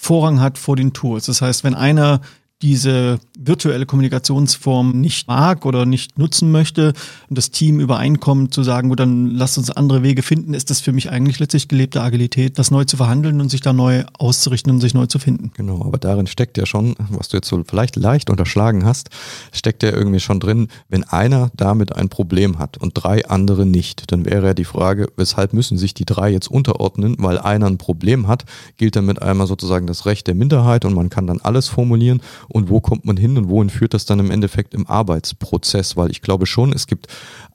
Vorrang 0.03 0.39
hat 0.39 0.57
vor 0.57 0.75
den 0.75 0.93
Tools. 0.93 1.27
Das 1.27 1.43
heißt, 1.43 1.63
wenn 1.63 1.75
einer 1.75 2.21
diese 2.63 3.19
virtuelle 3.47 3.85
Kommunikationsform 3.85 4.99
nicht 4.99 5.27
mag 5.27 5.65
oder 5.65 5.85
nicht 5.85 6.17
nutzen 6.17 6.51
möchte 6.51 6.93
und 7.29 7.37
das 7.37 7.51
Team 7.51 7.79
übereinkommt 7.79 8.53
zu 8.53 8.63
sagen, 8.63 8.89
gut, 8.89 8.99
dann 8.99 9.31
lasst 9.31 9.57
uns 9.57 9.71
andere 9.71 10.03
Wege 10.03 10.21
finden, 10.21 10.53
ist 10.53 10.69
das 10.69 10.79
für 10.79 10.91
mich 10.91 11.09
eigentlich 11.09 11.39
letztlich 11.39 11.67
gelebte 11.67 12.01
Agilität, 12.01 12.59
das 12.59 12.71
neu 12.71 12.85
zu 12.85 12.97
verhandeln 12.97 13.41
und 13.41 13.49
sich 13.49 13.61
da 13.61 13.73
neu 13.73 14.03
auszurichten 14.17 14.71
und 14.71 14.81
sich 14.81 14.93
neu 14.93 15.07
zu 15.07 15.19
finden. 15.19 15.51
Genau, 15.55 15.83
aber 15.83 15.97
darin 15.97 16.27
steckt 16.27 16.57
ja 16.57 16.65
schon, 16.65 16.95
was 17.09 17.29
du 17.29 17.37
jetzt 17.37 17.47
so 17.47 17.63
vielleicht 17.67 17.95
leicht 17.95 18.29
unterschlagen 18.29 18.85
hast, 18.85 19.09
steckt 19.51 19.83
ja 19.83 19.91
irgendwie 19.91 20.19
schon 20.19 20.39
drin, 20.39 20.67
wenn 20.89 21.03
einer 21.03 21.51
damit 21.55 21.95
ein 21.95 22.09
Problem 22.09 22.59
hat 22.59 22.77
und 22.77 22.93
drei 22.93 23.25
andere 23.27 23.65
nicht, 23.65 24.11
dann 24.11 24.25
wäre 24.25 24.47
ja 24.47 24.53
die 24.53 24.65
Frage, 24.65 25.07
weshalb 25.17 25.53
müssen 25.53 25.77
sich 25.77 25.93
die 25.93 26.05
drei 26.05 26.29
jetzt 26.29 26.49
unterordnen, 26.49 27.15
weil 27.19 27.39
einer 27.39 27.67
ein 27.67 27.77
Problem 27.77 28.27
hat, 28.27 28.45
gilt 28.77 28.95
damit 28.95 29.21
einmal 29.21 29.47
sozusagen 29.47 29.87
das 29.87 30.05
Recht 30.05 30.27
der 30.27 30.35
Minderheit 30.35 30.85
und 30.85 30.93
man 30.93 31.09
kann 31.09 31.27
dann 31.27 31.41
alles 31.41 31.67
formulieren 31.67 32.21
und 32.47 32.69
wo 32.69 32.79
kommt 32.81 33.05
man 33.05 33.17
hin 33.17 33.30
und 33.37 33.49
wohin 33.49 33.69
führt 33.69 33.93
das 33.93 34.05
dann 34.05 34.19
im 34.19 34.31
Endeffekt 34.31 34.73
im 34.73 34.87
Arbeitsprozess, 34.87 35.97
weil 35.97 36.11
ich 36.11 36.21
glaube 36.21 36.45
schon, 36.45 36.73
es 36.73 36.87
gibt 36.87 37.07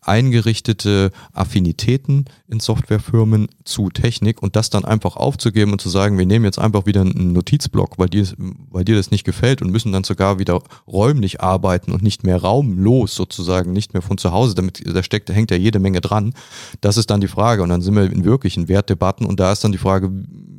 eingerichtete 0.06 1.10
Affinitäten 1.32 2.26
in 2.48 2.60
Softwarefirmen 2.60 3.48
zu 3.64 3.90
Technik 3.90 4.42
und 4.42 4.56
das 4.56 4.70
dann 4.70 4.84
einfach 4.84 5.16
aufzugeben 5.16 5.72
und 5.72 5.80
zu 5.80 5.88
sagen, 5.88 6.18
wir 6.18 6.26
nehmen 6.26 6.44
jetzt 6.44 6.58
einfach 6.58 6.86
wieder 6.86 7.00
einen 7.00 7.32
Notizblock, 7.32 7.98
weil 7.98 8.08
dir, 8.08 8.26
weil 8.70 8.84
dir 8.84 8.96
das 8.96 9.10
nicht 9.10 9.24
gefällt 9.24 9.62
und 9.62 9.70
müssen 9.70 9.92
dann 9.92 10.04
sogar 10.04 10.38
wieder 10.38 10.62
räumlich 10.86 11.40
arbeiten 11.40 11.92
und 11.92 12.02
nicht 12.02 12.24
mehr 12.24 12.40
raumlos 12.40 13.14
sozusagen, 13.14 13.72
nicht 13.72 13.94
mehr 13.94 14.02
von 14.02 14.18
zu 14.18 14.32
Hause, 14.32 14.54
damit 14.54 14.82
da 14.86 15.02
steckt, 15.02 15.28
da 15.28 15.32
hängt 15.32 15.50
ja 15.50 15.56
jede 15.56 15.80
Menge 15.80 16.00
dran. 16.00 16.34
Das 16.80 16.96
ist 16.96 17.10
dann 17.10 17.20
die 17.20 17.28
Frage 17.28 17.62
und 17.62 17.68
dann 17.68 17.82
sind 17.82 17.94
wir 17.94 18.04
in 18.04 18.24
wirklichen 18.24 18.68
Wertdebatten 18.68 19.26
und 19.26 19.40
da 19.40 19.52
ist 19.52 19.64
dann 19.64 19.72
die 19.72 19.78
Frage, 19.78 20.10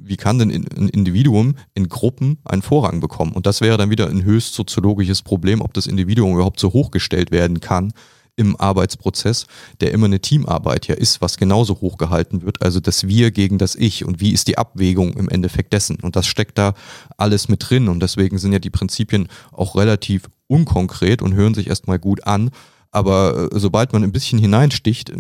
wie 0.03 0.17
kann 0.17 0.39
denn 0.39 0.51
ein 0.51 0.89
Individuum 0.89 1.55
in 1.73 1.89
Gruppen 1.89 2.37
einen 2.45 2.61
Vorrang 2.61 2.99
bekommen? 2.99 3.33
Und 3.33 3.45
das 3.45 3.61
wäre 3.61 3.77
dann 3.77 3.89
wieder 3.89 4.09
ein 4.09 4.23
höchst 4.23 4.53
soziologisches 4.53 5.21
Problem, 5.21 5.61
ob 5.61 5.73
das 5.73 5.85
Individuum 5.85 6.33
überhaupt 6.33 6.59
so 6.59 6.71
hochgestellt 6.71 7.31
werden 7.31 7.59
kann 7.59 7.91
im 8.38 8.56
Arbeitsprozess, 8.56 9.48
der 9.82 9.91
immer 9.91 10.06
eine 10.06 10.22
Teamarbeit 10.22 10.88
ja 10.88 10.96
ist, 10.96 11.22
was 11.22 11.38
genauso 11.38 11.82
hochgehalten 11.82 12.44
wird. 12.44 12.62
Also 12.62 12.79
das 12.79 13.08
Wir 13.08 13.32
gegen 13.32 13.58
das 13.58 13.75
Ich 13.75 14.06
und 14.06 14.22
wie 14.22 14.32
ist 14.32 14.48
die 14.48 14.58
Abwägung 14.58 15.13
im 15.13 15.27
Endeffekt 15.27 15.74
dessen. 15.74 15.98
Und 16.01 16.15
das 16.15 16.27
steckt 16.27 16.58
da 16.58 16.74
alles 17.17 17.50
mit 17.50 17.70
drin. 17.70 17.89
Und 17.89 18.00
deswegen 18.00 18.38
sind 18.38 18.53
ja 18.53 18.60
die 18.60 18.70
Prinzipien 18.70 19.27
auch 19.51 19.75
relativ 19.75 20.29
unkonkret 20.48 21.22
und 21.22 21.34
hören 21.34 21.56
sich 21.56 21.67
erstmal 21.67 22.00
gut 22.00 22.25
an. 22.25 22.51
Aber 22.91 23.50
äh, 23.51 23.60
sobald 23.60 23.91
man 23.91 24.03
ein 24.03 24.12
bisschen 24.12 24.39
hineinsticht, 24.39 25.12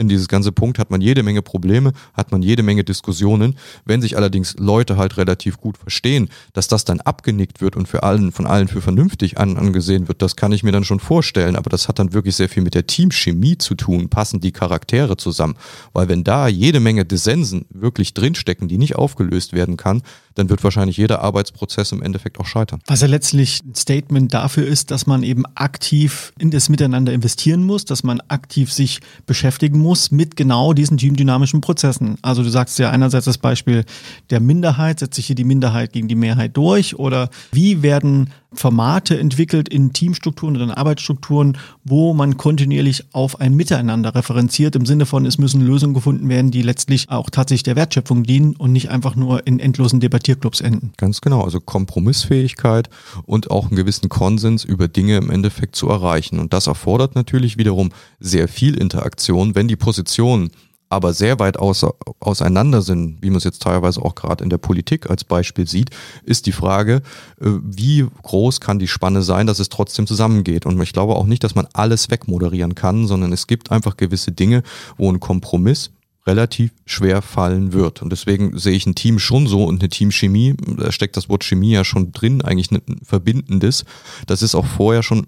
in 0.00 0.08
dieses 0.08 0.28
ganze 0.28 0.50
Punkt 0.50 0.78
hat 0.78 0.90
man 0.90 1.00
jede 1.00 1.22
Menge 1.22 1.42
Probleme, 1.42 1.92
hat 2.14 2.32
man 2.32 2.42
jede 2.42 2.62
Menge 2.62 2.82
Diskussionen. 2.84 3.56
Wenn 3.84 4.00
sich 4.00 4.16
allerdings 4.16 4.56
Leute 4.58 4.96
halt 4.96 5.18
relativ 5.18 5.58
gut 5.58 5.76
verstehen, 5.76 6.30
dass 6.54 6.68
das 6.68 6.84
dann 6.84 7.00
abgenickt 7.00 7.60
wird 7.60 7.76
und 7.76 7.86
für 7.86 8.02
allen, 8.02 8.32
von 8.32 8.46
allen 8.46 8.68
für 8.68 8.80
vernünftig 8.80 9.38
an, 9.38 9.58
angesehen 9.58 10.08
wird, 10.08 10.22
das 10.22 10.36
kann 10.36 10.52
ich 10.52 10.62
mir 10.62 10.72
dann 10.72 10.84
schon 10.84 11.00
vorstellen. 11.00 11.54
Aber 11.54 11.70
das 11.70 11.86
hat 11.86 11.98
dann 11.98 12.14
wirklich 12.14 12.34
sehr 12.34 12.48
viel 12.48 12.62
mit 12.62 12.74
der 12.74 12.86
Teamchemie 12.86 13.58
zu 13.58 13.74
tun. 13.74 14.08
Passen 14.08 14.40
die 14.40 14.52
Charaktere 14.52 15.18
zusammen? 15.18 15.56
Weil 15.92 16.08
wenn 16.08 16.24
da 16.24 16.48
jede 16.48 16.80
Menge 16.80 17.04
Dissensen 17.04 17.66
wirklich 17.68 18.14
drinstecken, 18.14 18.68
die 18.68 18.78
nicht 18.78 18.96
aufgelöst 18.96 19.52
werden 19.52 19.76
kann, 19.76 20.02
dann 20.34 20.48
wird 20.48 20.64
wahrscheinlich 20.64 20.96
jeder 20.96 21.20
Arbeitsprozess 21.20 21.92
im 21.92 22.02
Endeffekt 22.02 22.40
auch 22.40 22.46
scheitern. 22.46 22.80
Was 22.86 23.02
ja 23.02 23.08
letztlich 23.08 23.60
ein 23.64 23.74
Statement 23.74 24.32
dafür 24.32 24.66
ist, 24.66 24.90
dass 24.90 25.06
man 25.06 25.22
eben 25.22 25.44
aktiv 25.54 26.32
in 26.38 26.50
das 26.50 26.68
Miteinander 26.68 27.12
investieren 27.12 27.64
muss, 27.64 27.84
dass 27.84 28.02
man 28.02 28.20
aktiv 28.28 28.72
sich 28.72 29.00
beschäftigen 29.26 29.78
muss 29.78 29.89
mit 30.10 30.36
genau 30.36 30.72
diesen 30.72 30.98
teamdynamischen 30.98 31.60
Prozessen. 31.60 32.16
Also 32.22 32.42
du 32.42 32.48
sagst 32.48 32.78
ja 32.78 32.90
einerseits 32.90 33.24
das 33.24 33.38
Beispiel 33.38 33.84
der 34.30 34.40
Minderheit, 34.40 35.00
setzt 35.00 35.16
sich 35.16 35.26
hier 35.26 35.36
die 35.36 35.44
Minderheit 35.44 35.92
gegen 35.92 36.08
die 36.08 36.14
Mehrheit 36.14 36.56
durch 36.56 36.98
oder 36.98 37.28
wie 37.52 37.82
werden 37.82 38.30
Formate 38.52 39.18
entwickelt 39.18 39.68
in 39.68 39.92
Teamstrukturen 39.92 40.56
oder 40.56 40.64
in 40.64 40.70
Arbeitsstrukturen, 40.70 41.56
wo 41.84 42.14
man 42.14 42.36
kontinuierlich 42.36 43.04
auf 43.12 43.40
ein 43.40 43.54
Miteinander 43.54 44.14
referenziert, 44.14 44.74
im 44.76 44.86
Sinne 44.86 45.06
von, 45.06 45.24
es 45.24 45.38
müssen 45.38 45.60
Lösungen 45.60 45.94
gefunden 45.94 46.28
werden, 46.28 46.50
die 46.50 46.62
letztlich 46.62 47.10
auch 47.10 47.30
tatsächlich 47.30 47.62
der 47.62 47.76
Wertschöpfung 47.76 48.24
dienen 48.24 48.56
und 48.56 48.72
nicht 48.72 48.90
einfach 48.90 49.14
nur 49.14 49.46
in 49.46 49.60
endlosen 49.60 50.00
Debattierclubs 50.00 50.60
enden. 50.60 50.92
Ganz 50.96 51.20
genau, 51.20 51.42
also 51.42 51.60
Kompromissfähigkeit 51.60 52.90
und 53.24 53.50
auch 53.50 53.68
einen 53.68 53.76
gewissen 53.76 54.08
Konsens 54.08 54.64
über 54.64 54.88
Dinge 54.88 55.16
im 55.16 55.30
Endeffekt 55.30 55.76
zu 55.76 55.88
erreichen. 55.88 56.38
Und 56.40 56.52
das 56.52 56.66
erfordert 56.66 57.14
natürlich 57.14 57.56
wiederum 57.56 57.90
sehr 58.18 58.48
viel 58.48 58.74
Interaktion, 58.74 59.54
wenn 59.54 59.68
die 59.68 59.76
Positionen 59.76 60.50
aber 60.90 61.14
sehr 61.14 61.38
weit 61.38 61.56
aus, 61.56 61.86
auseinander 62.18 62.82
sind, 62.82 63.22
wie 63.22 63.30
man 63.30 63.38
es 63.38 63.44
jetzt 63.44 63.62
teilweise 63.62 64.02
auch 64.02 64.16
gerade 64.16 64.42
in 64.42 64.50
der 64.50 64.58
Politik 64.58 65.08
als 65.08 65.22
Beispiel 65.22 65.66
sieht, 65.66 65.90
ist 66.24 66.46
die 66.46 66.52
Frage, 66.52 67.02
äh, 67.40 67.46
wie 67.62 68.06
groß 68.22 68.60
kann 68.60 68.80
die 68.80 68.88
Spanne 68.88 69.22
sein, 69.22 69.46
dass 69.46 69.60
es 69.60 69.68
trotzdem 69.68 70.08
zusammengeht. 70.08 70.66
Und 70.66 70.80
ich 70.82 70.92
glaube 70.92 71.14
auch 71.14 71.26
nicht, 71.26 71.44
dass 71.44 71.54
man 71.54 71.68
alles 71.72 72.10
wegmoderieren 72.10 72.74
kann, 72.74 73.06
sondern 73.06 73.32
es 73.32 73.46
gibt 73.46 73.70
einfach 73.70 73.96
gewisse 73.96 74.32
Dinge, 74.32 74.64
wo 74.98 75.10
ein 75.10 75.20
Kompromiss 75.20 75.92
relativ 76.26 76.70
schwer 76.84 77.22
fallen 77.22 77.72
wird. 77.72 78.02
Und 78.02 78.10
deswegen 78.10 78.58
sehe 78.58 78.74
ich 78.74 78.86
ein 78.86 78.94
Team 78.94 79.18
schon 79.18 79.46
so 79.46 79.64
und 79.64 79.80
eine 79.80 79.88
Teamchemie, 79.88 80.54
da 80.76 80.92
steckt 80.92 81.16
das 81.16 81.28
Wort 81.28 81.44
Chemie 81.44 81.72
ja 81.72 81.84
schon 81.84 82.12
drin, 82.12 82.42
eigentlich 82.42 82.70
ein 82.70 83.00
verbindendes. 83.02 83.84
Das 84.26 84.42
ist 84.42 84.54
auch 84.54 84.66
vorher 84.66 85.02
schon 85.02 85.24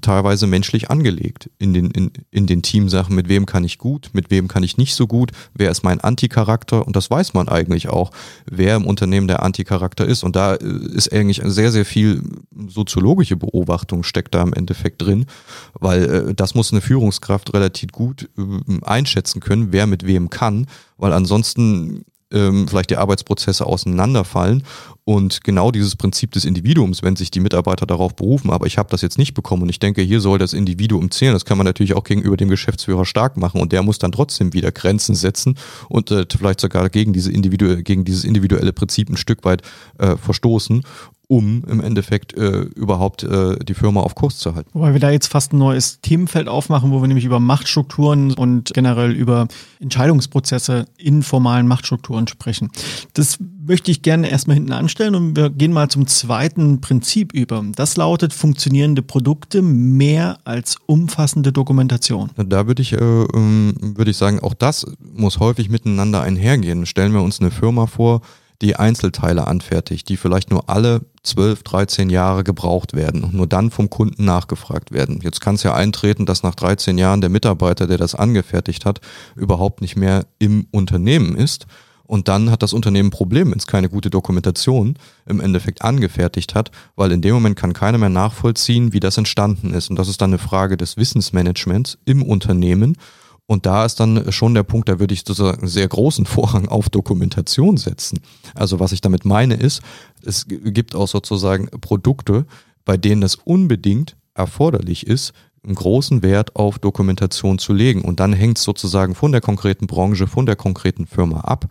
teilweise 0.00 0.46
menschlich 0.46 0.90
angelegt 0.90 1.48
in 1.58 1.72
den, 1.72 1.90
in, 1.92 2.10
in 2.30 2.46
den 2.46 2.62
Teamsachen. 2.62 3.14
Mit 3.14 3.28
wem 3.28 3.46
kann 3.46 3.62
ich 3.62 3.78
gut, 3.78 4.10
mit 4.12 4.30
wem 4.30 4.48
kann 4.48 4.64
ich 4.64 4.76
nicht 4.78 4.94
so 4.94 5.06
gut, 5.06 5.30
wer 5.54 5.70
ist 5.70 5.84
mein 5.84 6.00
Anticharakter 6.00 6.86
und 6.86 6.96
das 6.96 7.10
weiß 7.10 7.34
man 7.34 7.48
eigentlich 7.48 7.88
auch, 7.88 8.10
wer 8.50 8.76
im 8.76 8.86
Unternehmen 8.86 9.28
der 9.28 9.42
Anticharakter 9.42 10.04
ist. 10.04 10.24
Und 10.24 10.34
da 10.34 10.54
äh, 10.54 10.66
ist 10.92 11.12
eigentlich 11.12 11.40
sehr, 11.44 11.70
sehr 11.70 11.84
viel 11.84 12.22
soziologische 12.68 13.36
Beobachtung 13.36 14.02
steckt 14.02 14.34
da 14.34 14.42
im 14.42 14.52
Endeffekt 14.52 15.02
drin, 15.02 15.26
weil 15.74 16.02
äh, 16.02 16.34
das 16.34 16.54
muss 16.54 16.72
eine 16.72 16.80
Führungskraft 16.80 17.54
relativ 17.54 17.92
gut 17.92 18.28
äh, 18.36 18.84
einschätzen 18.84 19.40
können, 19.40 19.68
wer 19.70 19.86
mit 19.86 20.06
wem 20.06 20.30
kann, 20.32 20.66
weil 20.96 21.12
ansonsten 21.12 22.04
ähm, 22.32 22.66
vielleicht 22.66 22.90
die 22.90 22.96
Arbeitsprozesse 22.96 23.66
auseinanderfallen. 23.66 24.64
Und 25.04 25.42
genau 25.42 25.72
dieses 25.72 25.96
Prinzip 25.96 26.30
des 26.32 26.44
Individuums, 26.44 27.02
wenn 27.02 27.16
sich 27.16 27.30
die 27.30 27.40
Mitarbeiter 27.40 27.86
darauf 27.86 28.14
berufen, 28.14 28.50
aber 28.50 28.66
ich 28.66 28.78
habe 28.78 28.88
das 28.88 29.02
jetzt 29.02 29.18
nicht 29.18 29.34
bekommen 29.34 29.62
und 29.62 29.68
ich 29.68 29.80
denke, 29.80 30.00
hier 30.00 30.20
soll 30.20 30.38
das 30.38 30.52
Individuum 30.52 31.10
zählen, 31.10 31.32
das 31.32 31.44
kann 31.44 31.58
man 31.58 31.64
natürlich 31.64 31.94
auch 31.94 32.04
gegenüber 32.04 32.36
dem 32.36 32.48
Geschäftsführer 32.48 33.04
stark 33.04 33.36
machen 33.36 33.60
und 33.60 33.72
der 33.72 33.82
muss 33.82 33.98
dann 33.98 34.12
trotzdem 34.12 34.52
wieder 34.52 34.70
Grenzen 34.70 35.16
setzen 35.16 35.58
und 35.88 36.12
äh, 36.12 36.24
vielleicht 36.30 36.60
sogar 36.60 36.88
gegen, 36.88 37.12
diese 37.12 37.32
individu 37.32 37.82
gegen 37.82 38.04
dieses 38.04 38.22
individuelle 38.22 38.72
Prinzip 38.72 39.10
ein 39.10 39.16
Stück 39.16 39.44
weit 39.44 39.62
äh, 39.98 40.16
verstoßen 40.16 40.84
um 41.32 41.64
im 41.66 41.80
Endeffekt 41.80 42.36
äh, 42.36 42.60
überhaupt 42.74 43.22
äh, 43.22 43.56
die 43.64 43.72
Firma 43.72 44.02
auf 44.02 44.14
Kurs 44.14 44.36
zu 44.36 44.54
halten. 44.54 44.68
Wobei 44.74 44.92
wir 44.92 45.00
da 45.00 45.10
jetzt 45.10 45.28
fast 45.28 45.54
ein 45.54 45.58
neues 45.58 46.02
Themenfeld 46.02 46.46
aufmachen, 46.46 46.90
wo 46.90 47.00
wir 47.00 47.08
nämlich 47.08 47.24
über 47.24 47.40
Machtstrukturen 47.40 48.34
und 48.34 48.74
generell 48.74 49.12
über 49.12 49.48
Entscheidungsprozesse 49.80 50.84
in 50.98 51.22
formalen 51.22 51.66
Machtstrukturen 51.66 52.28
sprechen. 52.28 52.70
Das 53.14 53.38
möchte 53.66 53.90
ich 53.90 54.02
gerne 54.02 54.28
erstmal 54.28 54.56
hinten 54.56 54.72
anstellen 54.72 55.14
und 55.14 55.34
wir 55.34 55.48
gehen 55.48 55.72
mal 55.72 55.88
zum 55.88 56.06
zweiten 56.06 56.82
Prinzip 56.82 57.32
über. 57.32 57.64
Das 57.76 57.96
lautet 57.96 58.34
funktionierende 58.34 59.00
Produkte 59.00 59.62
mehr 59.62 60.38
als 60.44 60.76
umfassende 60.84 61.50
Dokumentation. 61.50 62.28
Da 62.36 62.66
würde 62.66 62.82
ich, 62.82 62.92
äh, 62.92 62.96
ähm, 62.98 63.74
würde 63.80 64.10
ich 64.10 64.18
sagen, 64.18 64.40
auch 64.40 64.52
das 64.52 64.84
muss 65.00 65.40
häufig 65.40 65.70
miteinander 65.70 66.20
einhergehen. 66.20 66.84
Stellen 66.84 67.14
wir 67.14 67.22
uns 67.22 67.40
eine 67.40 67.50
Firma 67.50 67.86
vor, 67.86 68.20
die 68.62 68.76
Einzelteile 68.76 69.46
anfertigt, 69.46 70.08
die 70.08 70.16
vielleicht 70.16 70.50
nur 70.50 70.70
alle 70.70 71.02
12, 71.24 71.62
13 71.64 72.10
Jahre 72.10 72.44
gebraucht 72.44 72.94
werden 72.94 73.24
und 73.24 73.34
nur 73.34 73.46
dann 73.46 73.70
vom 73.70 73.90
Kunden 73.90 74.24
nachgefragt 74.24 74.92
werden. 74.92 75.20
Jetzt 75.22 75.40
kann 75.40 75.56
es 75.56 75.64
ja 75.64 75.74
eintreten, 75.74 76.26
dass 76.26 76.42
nach 76.42 76.54
13 76.54 76.96
Jahren 76.96 77.20
der 77.20 77.30
Mitarbeiter, 77.30 77.86
der 77.86 77.98
das 77.98 78.14
angefertigt 78.14 78.84
hat, 78.84 79.00
überhaupt 79.36 79.80
nicht 79.80 79.96
mehr 79.96 80.26
im 80.38 80.66
Unternehmen 80.70 81.36
ist. 81.36 81.66
Und 82.04 82.28
dann 82.28 82.50
hat 82.50 82.62
das 82.62 82.72
Unternehmen 82.72 83.08
ein 83.08 83.12
Problem, 83.12 83.50
wenn 83.50 83.58
es 83.58 83.66
keine 83.66 83.88
gute 83.88 84.10
Dokumentation 84.10 84.96
im 85.26 85.40
Endeffekt 85.40 85.82
angefertigt 85.82 86.54
hat, 86.54 86.70
weil 86.94 87.10
in 87.10 87.22
dem 87.22 87.34
Moment 87.34 87.56
kann 87.56 87.72
keiner 87.72 87.98
mehr 87.98 88.10
nachvollziehen, 88.10 88.92
wie 88.92 89.00
das 89.00 89.16
entstanden 89.16 89.72
ist. 89.72 89.88
Und 89.88 89.98
das 89.98 90.08
ist 90.08 90.20
dann 90.20 90.30
eine 90.30 90.38
Frage 90.38 90.76
des 90.76 90.96
Wissensmanagements 90.96 91.98
im 92.04 92.22
Unternehmen. 92.22 92.96
Und 93.46 93.66
da 93.66 93.84
ist 93.84 94.00
dann 94.00 94.32
schon 94.32 94.54
der 94.54 94.62
Punkt, 94.62 94.88
da 94.88 94.98
würde 94.98 95.14
ich 95.14 95.24
sozusagen 95.26 95.58
einen 95.58 95.68
sehr 95.68 95.88
großen 95.88 96.26
Vorrang 96.26 96.68
auf 96.68 96.88
Dokumentation 96.88 97.76
setzen. 97.76 98.20
Also 98.54 98.80
was 98.80 98.92
ich 98.92 99.00
damit 99.00 99.24
meine 99.24 99.54
ist, 99.54 99.82
es 100.24 100.46
gibt 100.48 100.94
auch 100.94 101.08
sozusagen 101.08 101.68
Produkte, 101.80 102.46
bei 102.84 102.96
denen 102.96 103.22
es 103.22 103.34
unbedingt 103.34 104.16
erforderlich 104.34 105.06
ist, 105.06 105.32
einen 105.64 105.74
großen 105.74 106.22
Wert 106.22 106.56
auf 106.56 106.78
Dokumentation 106.78 107.58
zu 107.58 107.72
legen. 107.72 108.02
Und 108.02 108.20
dann 108.20 108.32
hängt 108.32 108.58
es 108.58 108.64
sozusagen 108.64 109.14
von 109.14 109.32
der 109.32 109.40
konkreten 109.40 109.86
Branche, 109.86 110.26
von 110.26 110.46
der 110.46 110.56
konkreten 110.56 111.06
Firma 111.06 111.40
ab, 111.40 111.66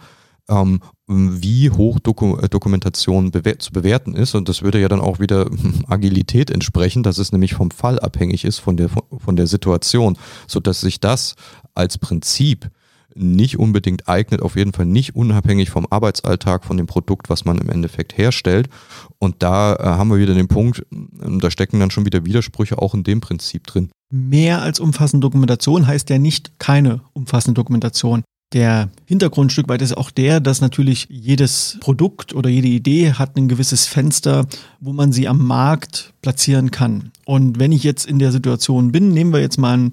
ähm, 0.49 0.81
wie 1.11 1.69
hoch 1.69 1.99
Doku 1.99 2.37
äh, 2.37 2.49
Dokumentation 2.49 3.31
bewer 3.31 3.59
zu 3.59 3.71
bewerten 3.71 4.13
ist. 4.13 4.35
Und 4.35 4.49
das 4.49 4.61
würde 4.61 4.79
ja 4.79 4.87
dann 4.87 5.01
auch 5.01 5.19
wieder 5.19 5.49
Agilität 5.87 6.49
entsprechen, 6.49 7.03
dass 7.03 7.17
es 7.17 7.31
nämlich 7.31 7.53
vom 7.53 7.71
Fall 7.71 7.99
abhängig 7.99 8.45
ist, 8.45 8.59
von 8.59 8.77
der, 8.77 8.89
von 8.89 9.35
der 9.35 9.47
Situation, 9.47 10.17
sodass 10.47 10.81
sich 10.81 10.99
das 10.99 11.35
als 11.75 11.97
Prinzip 11.97 12.69
nicht 13.15 13.59
unbedingt 13.59 14.07
eignet, 14.07 14.41
auf 14.41 14.55
jeden 14.55 14.73
Fall 14.73 14.85
nicht 14.85 15.15
unabhängig 15.15 15.69
vom 15.69 15.85
Arbeitsalltag, 15.89 16.63
von 16.63 16.77
dem 16.77 16.87
Produkt, 16.87 17.29
was 17.29 17.45
man 17.45 17.57
im 17.57 17.69
Endeffekt 17.69 18.17
herstellt. 18.17 18.69
Und 19.19 19.43
da 19.43 19.75
äh, 19.75 19.83
haben 19.83 20.09
wir 20.09 20.17
wieder 20.17 20.33
den 20.33 20.47
Punkt, 20.47 20.85
ähm, 20.91 21.39
da 21.39 21.51
stecken 21.51 21.79
dann 21.79 21.91
schon 21.91 22.05
wieder 22.05 22.25
Widersprüche 22.25 22.77
auch 22.77 22.93
in 22.93 23.03
dem 23.03 23.21
Prinzip 23.21 23.67
drin. 23.67 23.89
Mehr 24.13 24.61
als 24.61 24.79
umfassende 24.79 25.25
Dokumentation 25.25 25.87
heißt 25.87 26.09
ja 26.09 26.19
nicht 26.19 26.59
keine 26.59 27.01
umfassende 27.13 27.59
Dokumentation. 27.59 28.23
Der 28.53 28.89
Hintergrundstück 29.05 29.69
weit 29.69 29.81
ist 29.81 29.95
auch 29.95 30.11
der, 30.11 30.41
dass 30.41 30.59
natürlich 30.59 31.07
jedes 31.09 31.77
Produkt 31.79 32.35
oder 32.35 32.49
jede 32.49 32.67
Idee 32.67 33.13
hat 33.13 33.37
ein 33.37 33.47
gewisses 33.47 33.85
Fenster, 33.85 34.45
wo 34.81 34.91
man 34.91 35.13
sie 35.13 35.29
am 35.29 35.45
Markt 35.45 36.13
platzieren 36.21 36.69
kann. 36.69 37.11
Und 37.23 37.59
wenn 37.59 37.71
ich 37.71 37.83
jetzt 37.83 38.05
in 38.05 38.19
der 38.19 38.33
Situation 38.33 38.91
bin, 38.91 39.13
nehmen 39.13 39.31
wir 39.31 39.39
jetzt 39.39 39.57
mal 39.57 39.77
ein 39.77 39.89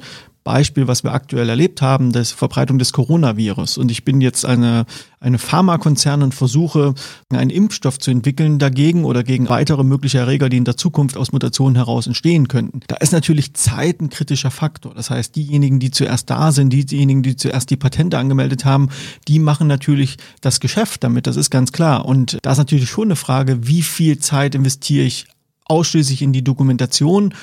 Beispiel, 0.49 0.89
was 0.89 1.05
wir 1.05 1.13
aktuell 1.13 1.47
erlebt 1.51 1.83
haben, 1.83 2.11
das 2.11 2.33
Verbreitung 2.33 2.79
des 2.79 2.95
Coronavirus. 2.95 3.77
Und 3.77 3.91
ich 3.91 4.03
bin 4.03 4.23
jetzt 4.23 4.47
eine, 4.47 4.87
eine 5.21 5.39
Pharmakonzern 5.39 6.23
und 6.23 6.35
versuche, 6.35 6.95
einen 7.29 7.51
Impfstoff 7.51 7.99
zu 7.99 8.11
entwickeln 8.11 8.59
dagegen 8.59 9.05
oder 9.05 9.25
gegen 9.25 9.51
weitere 9.51 9.85
mögliche 9.85 10.17
Erreger, 10.17 10.49
die 10.49 10.57
in 10.57 10.65
der 10.65 10.79
Zukunft 10.79 11.19
aus 11.19 11.33
Mutationen 11.33 11.77
heraus 11.77 12.07
entstehen 12.07 12.49
könnten. 12.49 12.81
Da 12.87 12.97
ist 12.97 13.13
natürlich 13.13 13.53
Zeit 13.53 14.01
ein 14.01 14.09
kritischer 14.09 14.51
Faktor. 14.51 14.95
Das 14.95 15.11
heißt, 15.11 15.37
diejenigen, 15.37 15.81
die 15.81 15.91
zuerst 15.91 16.31
da 16.31 16.51
sind, 16.51 16.71
diejenigen, 16.73 17.23
die 17.23 17.37
zuerst 17.37 17.69
die 17.69 17.77
Patente 17.77 18.17
angemeldet 18.17 18.65
haben, 18.65 18.89
die 19.29 19.41
machen 19.41 19.67
natürlich 19.67 20.17
das 20.41 20.61
Geschäft 20.61 21.05
damit. 21.05 21.27
Das 21.27 21.37
ist 21.37 21.51
ganz 21.51 21.73
klar. 21.73 22.07
Und 22.07 22.39
da 22.41 22.53
ist 22.53 22.59
natürlich 22.59 22.89
schon 22.89 23.09
eine 23.09 23.17
Frage, 23.17 23.67
wie 23.67 23.83
viel 23.83 24.19
Zeit 24.19 24.55
investiere 24.55 25.05
ich 25.05 25.27
ausschließlich 25.67 26.23
in 26.23 26.33
die 26.33 26.43
Dokumentation 26.43 27.35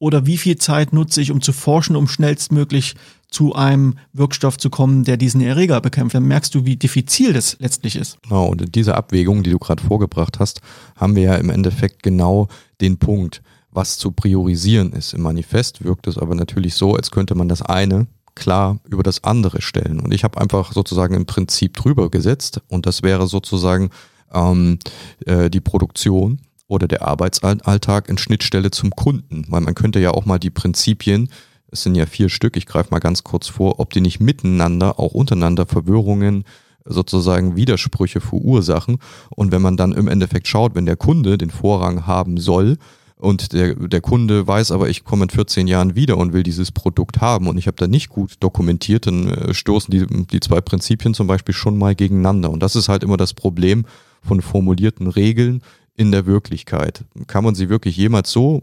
oder 0.00 0.26
wie 0.26 0.38
viel 0.38 0.56
Zeit 0.56 0.92
nutze 0.92 1.20
ich, 1.20 1.30
um 1.30 1.40
zu 1.40 1.52
forschen, 1.52 1.94
um 1.94 2.08
schnellstmöglich 2.08 2.96
zu 3.28 3.54
einem 3.54 3.98
Wirkstoff 4.12 4.58
zu 4.58 4.70
kommen, 4.70 5.04
der 5.04 5.16
diesen 5.16 5.40
Erreger 5.40 5.80
bekämpft. 5.80 6.16
Dann 6.16 6.26
merkst 6.26 6.52
du, 6.52 6.64
wie 6.64 6.74
diffizil 6.74 7.32
das 7.32 7.56
letztlich 7.60 7.94
ist. 7.94 8.20
Genau, 8.22 8.48
und 8.48 8.60
in 8.62 8.72
dieser 8.72 8.96
Abwägung, 8.96 9.44
die 9.44 9.50
du 9.50 9.58
gerade 9.60 9.84
vorgebracht 9.84 10.40
hast, 10.40 10.62
haben 10.96 11.14
wir 11.14 11.22
ja 11.22 11.34
im 11.36 11.50
Endeffekt 11.50 12.02
genau 12.02 12.48
den 12.80 12.98
Punkt. 12.98 13.42
was 13.72 13.98
zu 13.98 14.10
priorisieren 14.10 14.92
ist. 14.92 15.14
Im 15.14 15.22
Manifest 15.22 15.84
wirkt 15.84 16.08
es 16.08 16.18
aber 16.18 16.34
natürlich 16.34 16.74
so, 16.74 16.96
als 16.96 17.12
könnte 17.12 17.36
man 17.36 17.48
das 17.48 17.62
eine 17.62 18.08
klar 18.34 18.80
über 18.88 19.02
das 19.02 19.22
andere 19.22 19.62
stellen. 19.62 20.00
Und 20.00 20.12
ich 20.12 20.24
habe 20.24 20.40
einfach 20.40 20.72
sozusagen 20.72 21.14
im 21.14 21.26
Prinzip 21.26 21.76
drüber 21.76 22.10
gesetzt 22.10 22.60
und 22.68 22.86
das 22.86 23.02
wäre 23.02 23.26
sozusagen 23.26 23.90
ähm, 24.32 24.78
äh, 25.26 25.50
die 25.50 25.60
Produktion 25.60 26.40
oder 26.70 26.86
der 26.86 27.02
Arbeitsalltag 27.02 28.08
in 28.08 28.16
Schnittstelle 28.16 28.70
zum 28.70 28.90
Kunden. 28.90 29.44
Weil 29.48 29.60
man 29.60 29.74
könnte 29.74 30.00
ja 30.00 30.12
auch 30.12 30.24
mal 30.24 30.38
die 30.38 30.50
Prinzipien, 30.50 31.28
es 31.72 31.82
sind 31.82 31.94
ja 31.94 32.06
vier 32.06 32.28
Stück, 32.28 32.56
ich 32.56 32.66
greife 32.66 32.90
mal 32.90 32.98
ganz 32.98 33.24
kurz 33.24 33.48
vor, 33.48 33.78
ob 33.78 33.92
die 33.92 34.00
nicht 34.00 34.20
miteinander, 34.20 34.98
auch 34.98 35.12
untereinander 35.12 35.66
Verwirrungen, 35.66 36.44
sozusagen 36.84 37.56
Widersprüche 37.56 38.20
verursachen. 38.20 38.98
Und 39.30 39.52
wenn 39.52 39.62
man 39.62 39.76
dann 39.76 39.92
im 39.92 40.08
Endeffekt 40.08 40.48
schaut, 40.48 40.74
wenn 40.74 40.86
der 40.86 40.96
Kunde 40.96 41.38
den 41.38 41.50
Vorrang 41.50 42.06
haben 42.06 42.38
soll, 42.38 42.78
und 43.16 43.52
der, 43.52 43.74
der 43.74 44.00
Kunde 44.00 44.46
weiß 44.46 44.72
aber, 44.72 44.88
ich 44.88 45.04
komme 45.04 45.24
in 45.24 45.30
14 45.30 45.66
Jahren 45.66 45.94
wieder 45.94 46.16
und 46.16 46.32
will 46.32 46.42
dieses 46.42 46.72
Produkt 46.72 47.20
haben 47.20 47.48
und 47.48 47.58
ich 47.58 47.66
habe 47.66 47.76
da 47.76 47.86
nicht 47.86 48.08
gut 48.08 48.36
dokumentiert, 48.40 49.06
dann 49.06 49.28
äh, 49.28 49.52
stoßen 49.52 49.92
die, 49.92 50.06
die 50.24 50.40
zwei 50.40 50.62
Prinzipien 50.62 51.12
zum 51.12 51.26
Beispiel 51.26 51.54
schon 51.54 51.76
mal 51.76 51.94
gegeneinander. 51.94 52.50
Und 52.50 52.62
das 52.62 52.76
ist 52.76 52.88
halt 52.88 53.02
immer 53.02 53.18
das 53.18 53.34
Problem 53.34 53.84
von 54.22 54.40
formulierten 54.40 55.06
Regeln 55.06 55.60
in 56.00 56.12
der 56.12 56.24
Wirklichkeit. 56.24 57.04
Kann 57.26 57.44
man 57.44 57.54
sie 57.54 57.68
wirklich 57.68 57.94
jemals 57.94 58.32
so 58.32 58.62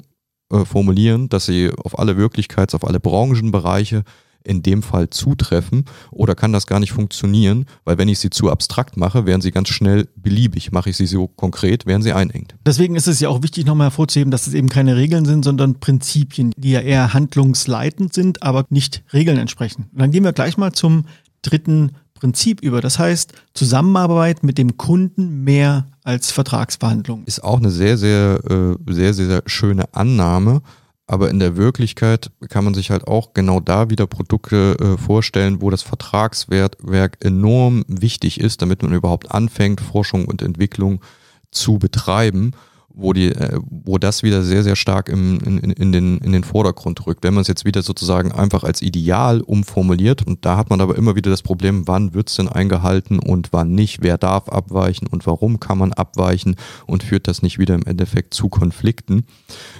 äh, 0.51 0.65
formulieren, 0.65 1.29
dass 1.29 1.45
sie 1.45 1.69
auf 1.69 1.99
alle 1.99 2.17
Wirklichkeits-, 2.17 2.73
auf 2.73 2.83
alle 2.83 2.99
Branchenbereiche 2.99 4.03
in 4.43 4.63
dem 4.63 4.81
Fall 4.81 5.11
zutreffen 5.11 5.85
oder 6.09 6.33
kann 6.33 6.51
das 6.51 6.65
gar 6.65 6.79
nicht 6.79 6.93
funktionieren, 6.93 7.65
weil 7.83 7.99
wenn 7.99 8.07
ich 8.07 8.17
sie 8.17 8.31
zu 8.31 8.49
abstrakt 8.49 8.97
mache, 8.97 9.27
werden 9.27 9.41
sie 9.41 9.51
ganz 9.51 9.69
schnell 9.69 10.07
beliebig. 10.15 10.71
Mache 10.71 10.89
ich 10.89 10.97
sie 10.97 11.05
so 11.05 11.27
konkret, 11.27 11.85
werden 11.85 12.01
sie 12.01 12.13
einengt. 12.13 12.55
Deswegen 12.65 12.95
ist 12.95 13.07
es 13.07 13.19
ja 13.19 13.29
auch 13.29 13.43
wichtig, 13.43 13.67
nochmal 13.67 13.87
hervorzuheben, 13.87 14.31
dass 14.31 14.47
es 14.47 14.55
eben 14.55 14.69
keine 14.69 14.95
Regeln 14.95 15.25
sind, 15.25 15.43
sondern 15.43 15.79
Prinzipien, 15.79 16.53
die 16.57 16.71
ja 16.71 16.79
eher 16.79 17.13
handlungsleitend 17.13 18.13
sind, 18.13 18.41
aber 18.41 18.65
nicht 18.69 19.03
Regeln 19.13 19.37
entsprechen. 19.37 19.89
Und 19.91 20.01
dann 20.01 20.09
gehen 20.09 20.23
wir 20.23 20.33
gleich 20.33 20.57
mal 20.57 20.71
zum 20.71 21.05
dritten 21.43 21.91
Prinzip 22.19 22.61
über. 22.61 22.81
Das 22.81 22.99
heißt, 22.99 23.33
Zusammenarbeit 23.53 24.43
mit 24.43 24.57
dem 24.57 24.77
Kunden 24.77 25.43
mehr 25.43 25.87
als 26.03 26.31
Vertragsverhandlung. 26.31 27.23
Ist 27.25 27.43
auch 27.43 27.59
eine 27.59 27.69
sehr, 27.69 27.97
sehr, 27.97 28.39
äh, 28.49 28.93
sehr, 28.93 29.13
sehr 29.13 29.43
schöne 29.45 29.85
Annahme. 29.93 30.61
Aber 31.09 31.29
in 31.29 31.39
der 31.39 31.55
Wirklichkeit 31.55 32.31
kann 32.49 32.65
man 32.65 32.73
sich 32.73 32.91
halt 32.91 33.07
auch 33.07 33.33
genau 33.33 33.61
da 33.61 33.89
wieder 33.89 34.07
Produkte 34.07 34.77
äh, 34.79 35.01
vorstellen, 35.01 35.61
wo 35.61 35.69
das 35.69 35.81
Vertragswerk 35.81 37.17
enorm 37.21 37.85
wichtig 37.87 38.41
ist, 38.41 38.61
damit 38.61 38.83
man 38.83 38.93
überhaupt 38.93 39.31
anfängt, 39.31 39.79
Forschung 39.79 40.25
und 40.25 40.41
Entwicklung 40.41 40.99
zu 41.49 41.79
betreiben 41.79 42.51
wo, 42.97 43.13
die, 43.13 43.27
äh, 43.27 43.59
wo 43.69 43.97
das 43.99 44.23
wieder 44.23 44.41
sehr, 44.41 44.63
sehr 44.63 44.75
stark 44.75 45.07
im, 45.07 45.39
in, 45.39 45.59
in, 45.59 45.91
den, 45.91 46.17
in 46.17 46.31
den 46.31 46.43
Vordergrund 46.43 47.05
rückt. 47.05 47.23
Wenn 47.23 47.35
man 47.35 47.41
es 47.41 47.47
jetzt 47.47 47.63
wieder 47.63 47.83
sozusagen 47.83 48.31
einfach 48.31 48.63
als 48.63 48.81
Ideal 48.81 49.41
umformuliert, 49.41 50.25
und 50.25 50.43
da 50.45 50.57
hat 50.57 50.69
man 50.69 50.81
aber 50.81 50.97
immer 50.97 51.15
wieder 51.15 51.29
das 51.29 51.43
Problem, 51.43 51.87
wann 51.87 52.13
wird 52.15 52.29
es 52.29 52.35
denn 52.35 52.49
eingehalten 52.49 53.19
und 53.19 53.53
wann 53.53 53.73
nicht, 53.73 54.01
wer 54.01 54.17
darf 54.17 54.49
abweichen 54.49 55.07
und 55.07 55.27
warum 55.27 55.59
kann 55.59 55.77
man 55.77 55.93
abweichen 55.93 56.55
und 56.87 57.03
führt 57.03 57.27
das 57.27 57.43
nicht 57.43 57.59
wieder 57.59 57.75
im 57.75 57.83
Endeffekt 57.83 58.33
zu 58.33 58.49
Konflikten, 58.49 59.25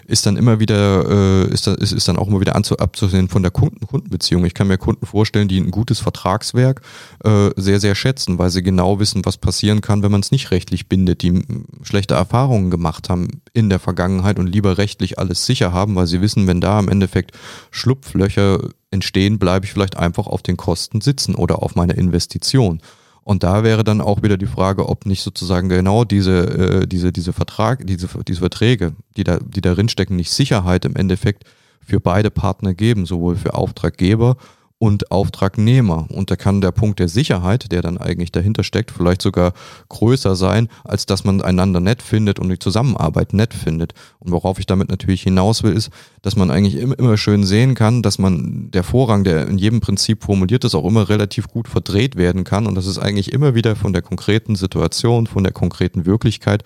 ist 0.07 0.25
dann 0.25 0.37
immer 0.37 0.59
wieder, 0.59 1.45
äh, 1.45 1.53
ist, 1.53 1.67
da, 1.67 1.73
ist, 1.73 1.91
ist 1.91 2.07
dann 2.07 2.17
auch 2.17 2.27
immer 2.27 2.39
wieder 2.39 2.55
anzu, 2.55 2.77
abzusehen 2.77 3.27
von 3.27 3.41
der 3.41 3.51
Kunden-Kundenbeziehung. 3.51 4.45
Ich 4.45 4.53
kann 4.53 4.67
mir 4.67 4.77
Kunden 4.77 5.05
vorstellen, 5.05 5.47
die 5.47 5.59
ein 5.59 5.69
gutes 5.69 5.99
Vertragswerk 5.99 6.81
äh, 7.23 7.49
sehr, 7.57 7.79
sehr 7.79 7.93
schätzen, 7.93 8.39
weil 8.39 8.49
sie 8.49 8.63
genau 8.63 8.99
wissen, 8.99 9.25
was 9.25 9.37
passieren 9.37 9.81
kann, 9.81 10.03
wenn 10.03 10.11
man 10.11 10.21
es 10.21 10.31
nicht 10.31 10.51
rechtlich 10.51 10.87
bindet, 10.87 11.21
die 11.21 11.43
schlechte 11.83 12.15
Erfahrungen 12.15 12.71
gemacht 12.71 13.09
haben 13.09 13.41
in 13.53 13.69
der 13.69 13.79
Vergangenheit 13.79 14.39
und 14.39 14.47
lieber 14.47 14.77
rechtlich 14.77 15.19
alles 15.19 15.45
sicher 15.45 15.73
haben, 15.73 15.95
weil 15.95 16.07
sie 16.07 16.21
wissen, 16.21 16.47
wenn 16.47 16.61
da 16.61 16.79
im 16.79 16.89
Endeffekt 16.89 17.31
Schlupflöcher 17.71 18.69
entstehen, 18.91 19.39
bleibe 19.39 19.65
ich 19.65 19.73
vielleicht 19.73 19.97
einfach 19.97 20.27
auf 20.27 20.41
den 20.41 20.55
Kosten 20.55 21.01
sitzen 21.01 21.35
oder 21.35 21.61
auf 21.61 21.75
meine 21.75 21.93
Investition. 21.93 22.81
Und 23.27 23.43
da 23.43 23.65
wäre 23.65 23.83
dann 23.83 23.99
auch 23.99 24.23
wieder 24.23 24.37
die 24.37 24.45
Frage, 24.45 24.87
ob 24.87 25.05
nicht 25.05 25.21
sozusagen 25.21 25.67
genau 25.67 26.05
diese, 26.05 26.83
äh, 26.83 26.87
diese, 26.87 27.11
diese 27.11 27.33
Vertrag, 27.33 27.85
diese, 27.85 28.07
diese 28.25 28.39
Verträge, 28.39 28.93
die 29.17 29.25
da, 29.25 29.39
die 29.39 29.59
darin 29.59 29.89
stecken, 29.89 30.15
nicht 30.15 30.31
Sicherheit 30.31 30.85
im 30.85 30.95
Endeffekt 30.95 31.43
für 31.85 31.99
beide 31.99 32.31
Partner 32.31 32.73
geben, 32.73 33.05
sowohl 33.05 33.35
für 33.35 33.53
Auftraggeber 33.53 34.37
und 34.79 35.11
Auftragnehmer. 35.11 36.07
Und 36.09 36.29
da 36.29 36.35
kann 36.35 36.61
der 36.61 36.71
Punkt 36.71 36.99
der 36.99 37.07
Sicherheit, 37.07 37.71
der 37.71 37.81
dann 37.81 37.97
eigentlich 37.97 38.31
dahinter 38.31 38.63
steckt, 38.63 38.91
vielleicht 38.91 39.21
sogar 39.21 39.53
größer 39.89 40.35
sein, 40.35 40.69
als 40.83 41.05
dass 41.05 41.23
man 41.23 41.41
einander 41.41 41.79
nett 41.79 42.03
findet 42.03 42.39
und 42.39 42.49
die 42.49 42.59
Zusammenarbeit 42.59 43.33
nett 43.33 43.53
findet. 43.53 43.93
Und 44.19 44.31
worauf 44.31 44.59
ich 44.59 44.67
damit 44.67 44.89
natürlich 44.89 45.23
hinaus 45.23 45.63
will, 45.63 45.73
ist, 45.73 45.89
dass 46.21 46.35
man 46.35 46.51
eigentlich 46.51 46.75
immer 46.75 47.17
schön 47.17 47.43
sehen 47.43 47.73
kann, 47.73 48.03
dass 48.03 48.19
man 48.19 48.69
der 48.71 48.83
Vorrang, 48.83 49.23
der 49.23 49.47
in 49.47 49.57
jedem 49.57 49.79
Prinzip 49.79 50.23
formuliert 50.23 50.63
ist, 50.63 50.75
auch 50.75 50.85
immer 50.85 51.09
relativ 51.09 51.47
gut 51.47 51.67
verdreht 51.67 52.15
werden 52.15 52.43
kann 52.43 52.67
und 52.67 52.75
dass 52.75 52.85
es 52.85 52.99
eigentlich 52.99 53.33
immer 53.33 53.55
wieder 53.55 53.75
von 53.75 53.93
der 53.93 54.03
konkreten 54.03 54.55
Situation, 54.55 55.25
von 55.25 55.43
der 55.43 55.53
konkreten 55.53 56.05
Wirklichkeit 56.05 56.63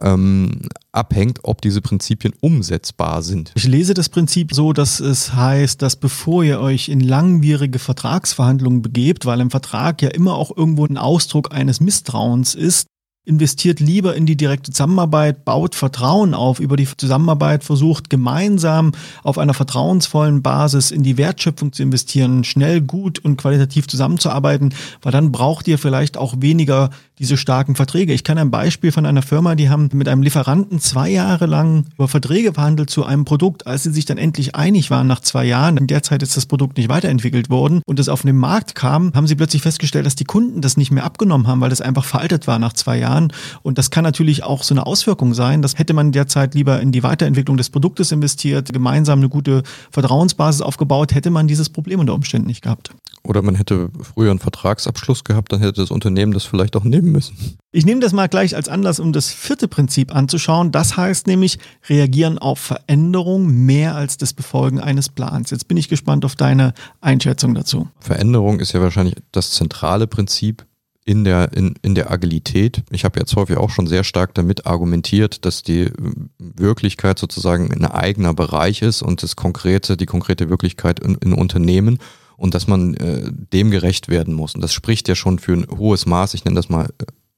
ähm, 0.00 0.68
abhängt, 0.94 1.40
ob 1.42 1.60
diese 1.60 1.80
Prinzipien 1.80 2.34
umsetzbar 2.40 3.22
sind. 3.22 3.52
Ich 3.54 3.66
lese 3.66 3.94
das 3.94 4.08
Prinzip 4.08 4.54
so, 4.54 4.72
dass 4.72 5.00
es 5.00 5.34
heißt, 5.34 5.82
dass 5.82 5.96
bevor 5.96 6.44
ihr 6.44 6.60
euch 6.60 6.88
in 6.88 7.00
langwierige 7.00 7.78
Vertragsverhandlungen 7.78 8.82
begebt, 8.82 9.26
weil 9.26 9.40
ein 9.40 9.50
Vertrag 9.50 10.02
ja 10.02 10.08
immer 10.10 10.34
auch 10.34 10.56
irgendwo 10.56 10.86
ein 10.86 10.98
Ausdruck 10.98 11.52
eines 11.54 11.80
Misstrauens 11.80 12.54
ist, 12.54 12.86
investiert 13.24 13.80
lieber 13.80 14.14
in 14.14 14.26
die 14.26 14.36
direkte 14.36 14.70
Zusammenarbeit, 14.70 15.44
baut 15.44 15.74
Vertrauen 15.74 16.34
auf 16.34 16.60
über 16.60 16.76
die 16.76 16.86
Zusammenarbeit, 16.96 17.64
versucht 17.64 18.10
gemeinsam 18.10 18.92
auf 19.22 19.38
einer 19.38 19.54
vertrauensvollen 19.54 20.42
Basis 20.42 20.90
in 20.90 21.02
die 21.02 21.16
Wertschöpfung 21.16 21.72
zu 21.72 21.82
investieren, 21.82 22.44
schnell, 22.44 22.82
gut 22.82 23.18
und 23.18 23.38
qualitativ 23.38 23.88
zusammenzuarbeiten, 23.88 24.74
weil 25.00 25.12
dann 25.12 25.32
braucht 25.32 25.66
ihr 25.68 25.78
vielleicht 25.78 26.18
auch 26.18 26.34
weniger 26.40 26.90
diese 27.18 27.36
starken 27.36 27.76
Verträge. 27.76 28.12
Ich 28.12 28.24
kann 28.24 28.38
ein 28.38 28.50
Beispiel 28.50 28.92
von 28.92 29.06
einer 29.06 29.22
Firma, 29.22 29.54
die 29.54 29.70
haben 29.70 29.88
mit 29.92 30.08
einem 30.08 30.22
Lieferanten 30.22 30.80
zwei 30.80 31.08
Jahre 31.10 31.46
lang 31.46 31.86
über 31.94 32.08
Verträge 32.08 32.52
verhandelt 32.52 32.90
zu 32.90 33.04
einem 33.04 33.24
Produkt, 33.24 33.66
als 33.66 33.84
sie 33.84 33.92
sich 33.92 34.04
dann 34.04 34.18
endlich 34.18 34.54
einig 34.54 34.90
waren 34.90 35.06
nach 35.06 35.20
zwei 35.20 35.44
Jahren. 35.44 35.76
In 35.76 35.86
der 35.86 36.02
Zeit 36.02 36.22
ist 36.22 36.36
das 36.36 36.46
Produkt 36.46 36.76
nicht 36.76 36.88
weiterentwickelt 36.88 37.50
worden 37.50 37.82
und 37.86 38.00
es 38.00 38.08
auf 38.08 38.22
den 38.22 38.36
Markt 38.36 38.74
kam, 38.74 39.12
haben 39.14 39.26
sie 39.26 39.36
plötzlich 39.36 39.62
festgestellt, 39.62 40.06
dass 40.06 40.16
die 40.16 40.24
Kunden 40.24 40.60
das 40.60 40.76
nicht 40.76 40.90
mehr 40.90 41.04
abgenommen 41.04 41.46
haben, 41.46 41.60
weil 41.60 41.70
das 41.70 41.80
einfach 41.80 42.04
veraltet 42.04 42.46
war 42.46 42.58
nach 42.58 42.72
zwei 42.72 42.98
Jahren. 42.98 43.32
Und 43.62 43.78
das 43.78 43.90
kann 43.90 44.04
natürlich 44.04 44.42
auch 44.42 44.62
so 44.62 44.74
eine 44.74 44.86
Auswirkung 44.86 45.34
sein. 45.34 45.62
Das 45.62 45.78
hätte 45.78 45.94
man 45.94 46.12
derzeit 46.12 46.54
lieber 46.54 46.80
in 46.80 46.90
die 46.90 47.02
Weiterentwicklung 47.02 47.56
des 47.56 47.70
Produktes 47.70 48.10
investiert, 48.12 48.72
gemeinsam 48.72 49.20
eine 49.20 49.28
gute 49.28 49.62
Vertrauensbasis 49.90 50.62
aufgebaut, 50.62 51.14
hätte 51.14 51.30
man 51.30 51.46
dieses 51.46 51.68
Problem 51.68 52.00
unter 52.00 52.14
Umständen 52.14 52.48
nicht 52.48 52.62
gehabt. 52.62 52.90
Oder 53.26 53.40
man 53.40 53.54
hätte 53.54 53.90
früher 54.02 54.30
einen 54.30 54.38
Vertragsabschluss 54.38 55.24
gehabt, 55.24 55.52
dann 55.52 55.60
hätte 55.60 55.80
das 55.80 55.90
Unternehmen 55.90 56.32
das 56.32 56.44
vielleicht 56.44 56.76
auch 56.76 56.84
nehmen 56.84 57.03
müssen. 57.10 57.56
Ich 57.72 57.84
nehme 57.84 58.00
das 58.00 58.12
mal 58.12 58.28
gleich 58.28 58.54
als 58.54 58.68
Anlass, 58.68 59.00
um 59.00 59.12
das 59.12 59.32
vierte 59.32 59.66
Prinzip 59.66 60.14
anzuschauen. 60.14 60.70
Das 60.70 60.96
heißt 60.96 61.26
nämlich, 61.26 61.58
reagieren 61.88 62.38
auf 62.38 62.58
Veränderung 62.58 63.48
mehr 63.48 63.96
als 63.96 64.16
das 64.16 64.32
Befolgen 64.32 64.80
eines 64.80 65.08
Plans. 65.08 65.50
Jetzt 65.50 65.66
bin 65.66 65.76
ich 65.76 65.88
gespannt 65.88 66.24
auf 66.24 66.36
deine 66.36 66.74
Einschätzung 67.00 67.54
dazu. 67.54 67.88
Veränderung 67.98 68.60
ist 68.60 68.72
ja 68.72 68.80
wahrscheinlich 68.80 69.16
das 69.32 69.50
zentrale 69.50 70.06
Prinzip 70.06 70.64
in 71.04 71.24
der, 71.24 71.52
in, 71.52 71.74
in 71.82 71.94
der 71.94 72.10
Agilität. 72.10 72.82
Ich 72.90 73.04
habe 73.04 73.20
jetzt 73.20 73.36
häufig 73.36 73.56
auch 73.56 73.70
schon 73.70 73.86
sehr 73.86 74.04
stark 74.04 74.34
damit 74.34 74.66
argumentiert, 74.66 75.44
dass 75.44 75.62
die 75.62 75.90
Wirklichkeit 76.38 77.18
sozusagen 77.18 77.72
ein 77.72 77.84
eigener 77.84 78.34
Bereich 78.34 78.82
ist 78.82 79.02
und 79.02 79.22
das 79.22 79.36
konkrete, 79.36 79.96
die 79.96 80.06
konkrete 80.06 80.48
Wirklichkeit 80.48 81.00
in, 81.00 81.16
in 81.16 81.34
Unternehmen 81.34 81.98
und 82.36 82.54
dass 82.54 82.66
man 82.66 82.94
äh, 82.94 83.30
dem 83.52 83.70
gerecht 83.70 84.08
werden 84.08 84.34
muss. 84.34 84.54
Und 84.54 84.60
das 84.60 84.72
spricht 84.72 85.08
ja 85.08 85.14
schon 85.14 85.38
für 85.38 85.52
ein 85.52 85.66
hohes 85.78 86.06
Maß, 86.06 86.34
ich 86.34 86.44
nenne 86.44 86.56
das 86.56 86.68
mal 86.68 86.88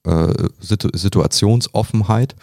äh, 0.05 0.33
Situ 0.59 0.89
Situationsoffenheit, 0.93 2.35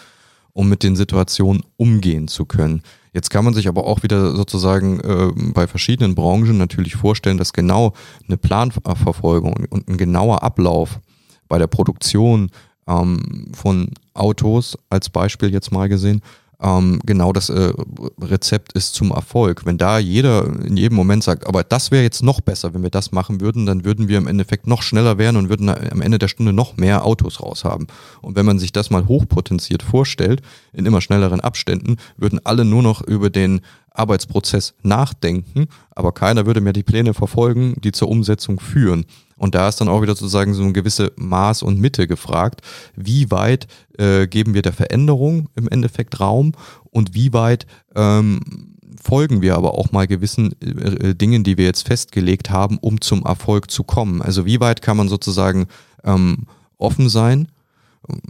um 0.52 0.68
mit 0.68 0.82
den 0.82 0.96
Situationen 0.96 1.62
umgehen 1.76 2.28
zu 2.28 2.44
können. 2.44 2.82
Jetzt 3.12 3.30
kann 3.30 3.44
man 3.44 3.54
sich 3.54 3.68
aber 3.68 3.84
auch 3.86 4.02
wieder 4.02 4.34
sozusagen 4.34 5.00
äh, 5.00 5.30
bei 5.52 5.66
verschiedenen 5.66 6.14
Branchen 6.14 6.58
natürlich 6.58 6.96
vorstellen, 6.96 7.38
dass 7.38 7.52
genau 7.52 7.92
eine 8.26 8.36
Planverfolgung 8.36 9.66
und 9.70 9.88
ein 9.88 9.96
genauer 9.96 10.42
Ablauf 10.42 11.00
bei 11.48 11.58
der 11.58 11.68
Produktion 11.68 12.50
ähm, 12.88 13.52
von 13.54 13.90
Autos 14.14 14.76
als 14.90 15.10
Beispiel 15.10 15.52
jetzt 15.52 15.72
mal 15.72 15.88
gesehen, 15.88 16.22
ähm, 16.60 17.00
genau 17.04 17.32
das 17.32 17.48
äh, 17.48 17.72
Rezept 18.20 18.72
ist 18.72 18.94
zum 18.94 19.10
Erfolg. 19.10 19.66
Wenn 19.66 19.78
da 19.78 19.98
jeder 19.98 20.46
in 20.64 20.76
jedem 20.76 20.96
Moment 20.96 21.24
sagt, 21.24 21.46
aber 21.46 21.64
das 21.64 21.90
wäre 21.90 22.02
jetzt 22.02 22.22
noch 22.22 22.40
besser, 22.40 22.74
wenn 22.74 22.82
wir 22.82 22.90
das 22.90 23.12
machen 23.12 23.40
würden, 23.40 23.66
dann 23.66 23.84
würden 23.84 24.08
wir 24.08 24.18
im 24.18 24.26
Endeffekt 24.26 24.66
noch 24.66 24.82
schneller 24.82 25.18
werden 25.18 25.36
und 25.36 25.48
würden 25.48 25.68
am 25.68 26.00
Ende 26.00 26.18
der 26.18 26.28
Stunde 26.28 26.52
noch 26.52 26.76
mehr 26.76 27.04
Autos 27.04 27.40
raushaben. 27.40 27.86
Und 28.22 28.36
wenn 28.36 28.46
man 28.46 28.58
sich 28.58 28.72
das 28.72 28.90
mal 28.90 29.06
hochpotenziert 29.06 29.82
vorstellt, 29.82 30.42
in 30.72 30.86
immer 30.86 31.00
schnelleren 31.00 31.40
Abständen, 31.40 31.96
würden 32.16 32.40
alle 32.44 32.64
nur 32.64 32.82
noch 32.82 33.02
über 33.02 33.30
den 33.30 33.60
Arbeitsprozess 33.94 34.74
nachdenken, 34.83 35.68
aber 35.90 36.12
keiner 36.12 36.46
würde 36.46 36.61
mehr 36.61 36.72
die 36.72 36.83
Pläne 36.83 37.14
verfolgen, 37.14 37.76
die 37.83 37.92
zur 37.92 38.09
Umsetzung 38.09 38.61
führen. 38.61 39.07
Und 39.37 39.54
da 39.54 39.68
ist 39.68 39.80
dann 39.80 39.88
auch 39.88 40.02
wieder 40.02 40.14
sozusagen 40.14 40.52
so 40.52 40.62
ein 40.62 40.74
gewisse 40.74 41.12
Maß 41.16 41.62
und 41.62 41.80
Mitte 41.80 42.07
gefragt. 42.07 42.61
Wie 42.96 43.30
weit 43.30 43.66
äh, 43.98 44.26
geben 44.26 44.54
wir 44.54 44.62
der 44.62 44.72
Veränderung 44.72 45.48
im 45.57 45.68
Endeffekt 45.68 46.20
Raum 46.20 46.52
und 46.90 47.14
wie 47.14 47.33
weit 47.33 47.66
ähm, 47.94 48.40
folgen 49.00 49.42
wir 49.42 49.57
aber 49.57 49.74
auch 49.74 49.92
mal 49.92 50.07
gewissen 50.07 50.54
äh, 50.61 51.11
äh, 51.11 51.14
Dingen, 51.14 51.44
die 51.44 51.57
wir 51.57 51.64
jetzt 51.64 51.87
festgelegt 51.87 52.50
haben, 52.50 52.78
um 52.78 53.00
zum 53.00 53.24
Erfolg 53.24 53.70
zu 53.70 53.85
kommen. 53.85 54.22
Also 54.22 54.44
wie 54.46 54.61
weit 54.61 54.83
kann 54.83 54.96
man 54.96 55.09
sozusagen 55.09 55.66
ähm, 56.04 56.46
offen 56.78 57.09
sein 57.09 57.48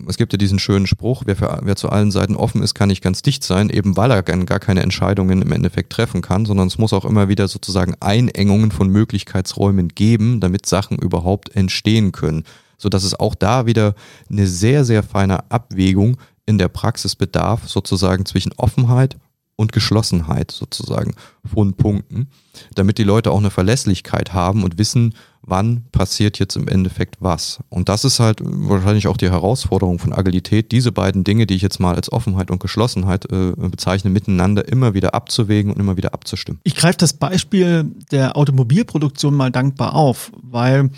es 0.07 0.17
gibt 0.17 0.33
ja 0.33 0.37
diesen 0.37 0.59
schönen 0.59 0.87
Spruch, 0.87 1.23
wer, 1.27 1.37
für, 1.37 1.61
wer 1.63 1.77
zu 1.77 1.89
allen 1.89 2.11
Seiten 2.11 2.37
offen 2.37 2.63
ist, 2.63 2.75
kann 2.75 2.89
nicht 2.89 3.03
ganz 3.03 3.23
dicht 3.23 3.43
sein, 3.43 3.71
eben 3.71 3.97
weil 3.97 4.11
er 4.11 4.23
gar 4.23 4.61
keine 4.61 4.83
Entscheidungen 4.83 5.43
im 5.43 5.53
Endeffekt 5.53 5.93
treffen 5.93 6.23
kann, 6.23 6.47
sondern 6.47 6.69
es 6.69 6.79
muss 6.79 6.93
auch 6.93 7.05
immer 7.05 7.29
wieder 7.29 7.49
sozusagen 7.49 7.95
Einengungen 8.01 8.71
von 8.71 8.89
Möglichkeitsräumen 8.89 9.89
geben, 9.89 10.41
damit 10.41 10.67
Sachen 10.67 10.99
überhaupt 10.99 11.55
entstehen 11.57 12.13
können. 12.13 12.45
Sodass 12.79 13.05
es 13.05 13.19
auch 13.19 13.35
da 13.35 13.67
wieder 13.67 13.95
eine 14.31 14.47
sehr, 14.47 14.85
sehr 14.85 15.03
feine 15.03 15.51
Abwägung 15.51 16.19
in 16.47 16.59
der 16.59 16.69
Praxis 16.69 17.17
bedarf, 17.17 17.69
sozusagen 17.69 18.27
zwischen 18.27 18.53
Offenheit 18.57 19.17
und 19.57 19.73
Geschlossenheit 19.73 20.51
sozusagen 20.51 21.15
von 21.45 21.75
Punkten, 21.75 22.29
damit 22.75 22.99
die 22.99 23.05
Leute 23.05 23.31
auch 23.31 23.39
eine 23.39 23.51
Verlässlichkeit 23.51 24.33
haben 24.33 24.65
und 24.65 24.79
wissen, 24.79 25.15
wann 25.47 25.85
passiert 25.93 26.39
jetzt 26.39 26.57
im 26.57 26.69
Endeffekt 26.69 27.17
was. 27.21 27.61
Und 27.69 27.89
das 27.89 28.05
ist 28.05 28.19
halt 28.19 28.41
wahrscheinlich 28.43 29.07
auch 29.07 29.17
die 29.17 29.31
Herausforderung 29.31 29.99
von 29.99 30.13
Agilität, 30.13 30.73
diese 30.73 30.91
beiden 30.91 31.25
Dinge, 31.25 31.47
die 31.47 31.55
ich 31.55 31.63
jetzt 31.63 31.81
mal 31.81 31.95
als 31.95 32.11
Offenheit 32.11 32.51
und 32.51 32.61
Geschlossenheit 32.61 33.31
äh, 33.31 33.53
bezeichne, 33.57 34.11
miteinander 34.11 34.67
immer 34.67 34.95
wieder 34.95 35.15
abzuwägen 35.15 35.73
und 35.73 35.79
immer 35.79 35.97
wieder 35.97 36.15
abzustimmen. 36.15 36.61
Ich 36.65 36.75
greife 36.75 36.99
das 36.99 37.13
Beispiel 37.13 37.85
der 38.11 38.37
Automobilproduktion 38.37 39.35
mal 39.35 39.51
dankbar 39.51 39.95
auf, 39.95 40.33
weil 40.43 40.91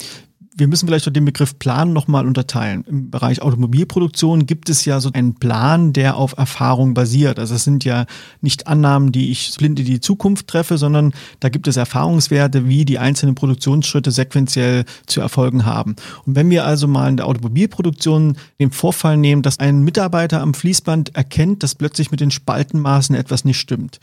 wir 0.59 0.69
müssen 0.69 0.87
vielleicht 0.87 1.15
den 1.15 1.25
Begriff 1.25 1.59
Plan 1.59 1.93
nochmal 1.93 2.27
unterteilen. 2.27 2.83
Im 2.89 3.11
Bereich 3.11 3.43
Automobilproduktion 3.43 4.47
gibt 4.47 4.71
es 4.71 4.87
ja 4.87 5.01
so 5.01 5.11
einen 5.13 5.35
Plan, 5.35 5.93
der 5.93 6.17
auf 6.17 6.37
Erfahrung 6.39 6.95
basiert. 6.95 7.39
Also 7.39 7.55
es 7.55 7.65
sind 7.65 7.85
ja 7.85 8.07
nicht 8.41 8.67
Annahmen, 8.67 9.13
die 9.13 9.31
ich 9.31 9.55
blind 9.59 9.79
in 9.79 9.85
die 9.85 10.01
Zukunft 10.01 10.49
treffe, 10.49 10.79
sondern 10.79 11.13
da 11.41 11.51
gibt 11.51 11.69
es 11.69 11.77
Erfahrungswerte, 11.77 12.69
wie 12.69 12.87
die 12.87 12.99
einzelnen 12.99 13.35
Produktionsschritte 13.35 14.11
sequenziell 14.11 14.87
zu 15.07 15.21
erfolgen 15.21 15.67
haben. 15.67 15.95
Und 16.25 16.37
wenn 16.37 16.49
wir 16.49 16.65
also 16.65 16.89
mal 16.89 17.11
in 17.11 17.19
der 17.19 17.27
Automobilproduktion 17.27 18.39
den 18.59 18.71
Vorfall 18.71 19.19
nehmen, 19.19 19.43
dass 19.43 19.59
ein 19.59 19.83
Mitarbeiter 19.83 20.41
am 20.41 20.55
Fließband 20.55 21.15
erkennt, 21.15 21.63
dass 21.63 21.75
plötzlich 21.75 22.11
mit 22.11 22.21
den 22.21 22.31
Spaltenmaßen 22.31 23.15
etwas 23.15 23.45
nicht 23.45 23.59
stimmt, 23.59 24.01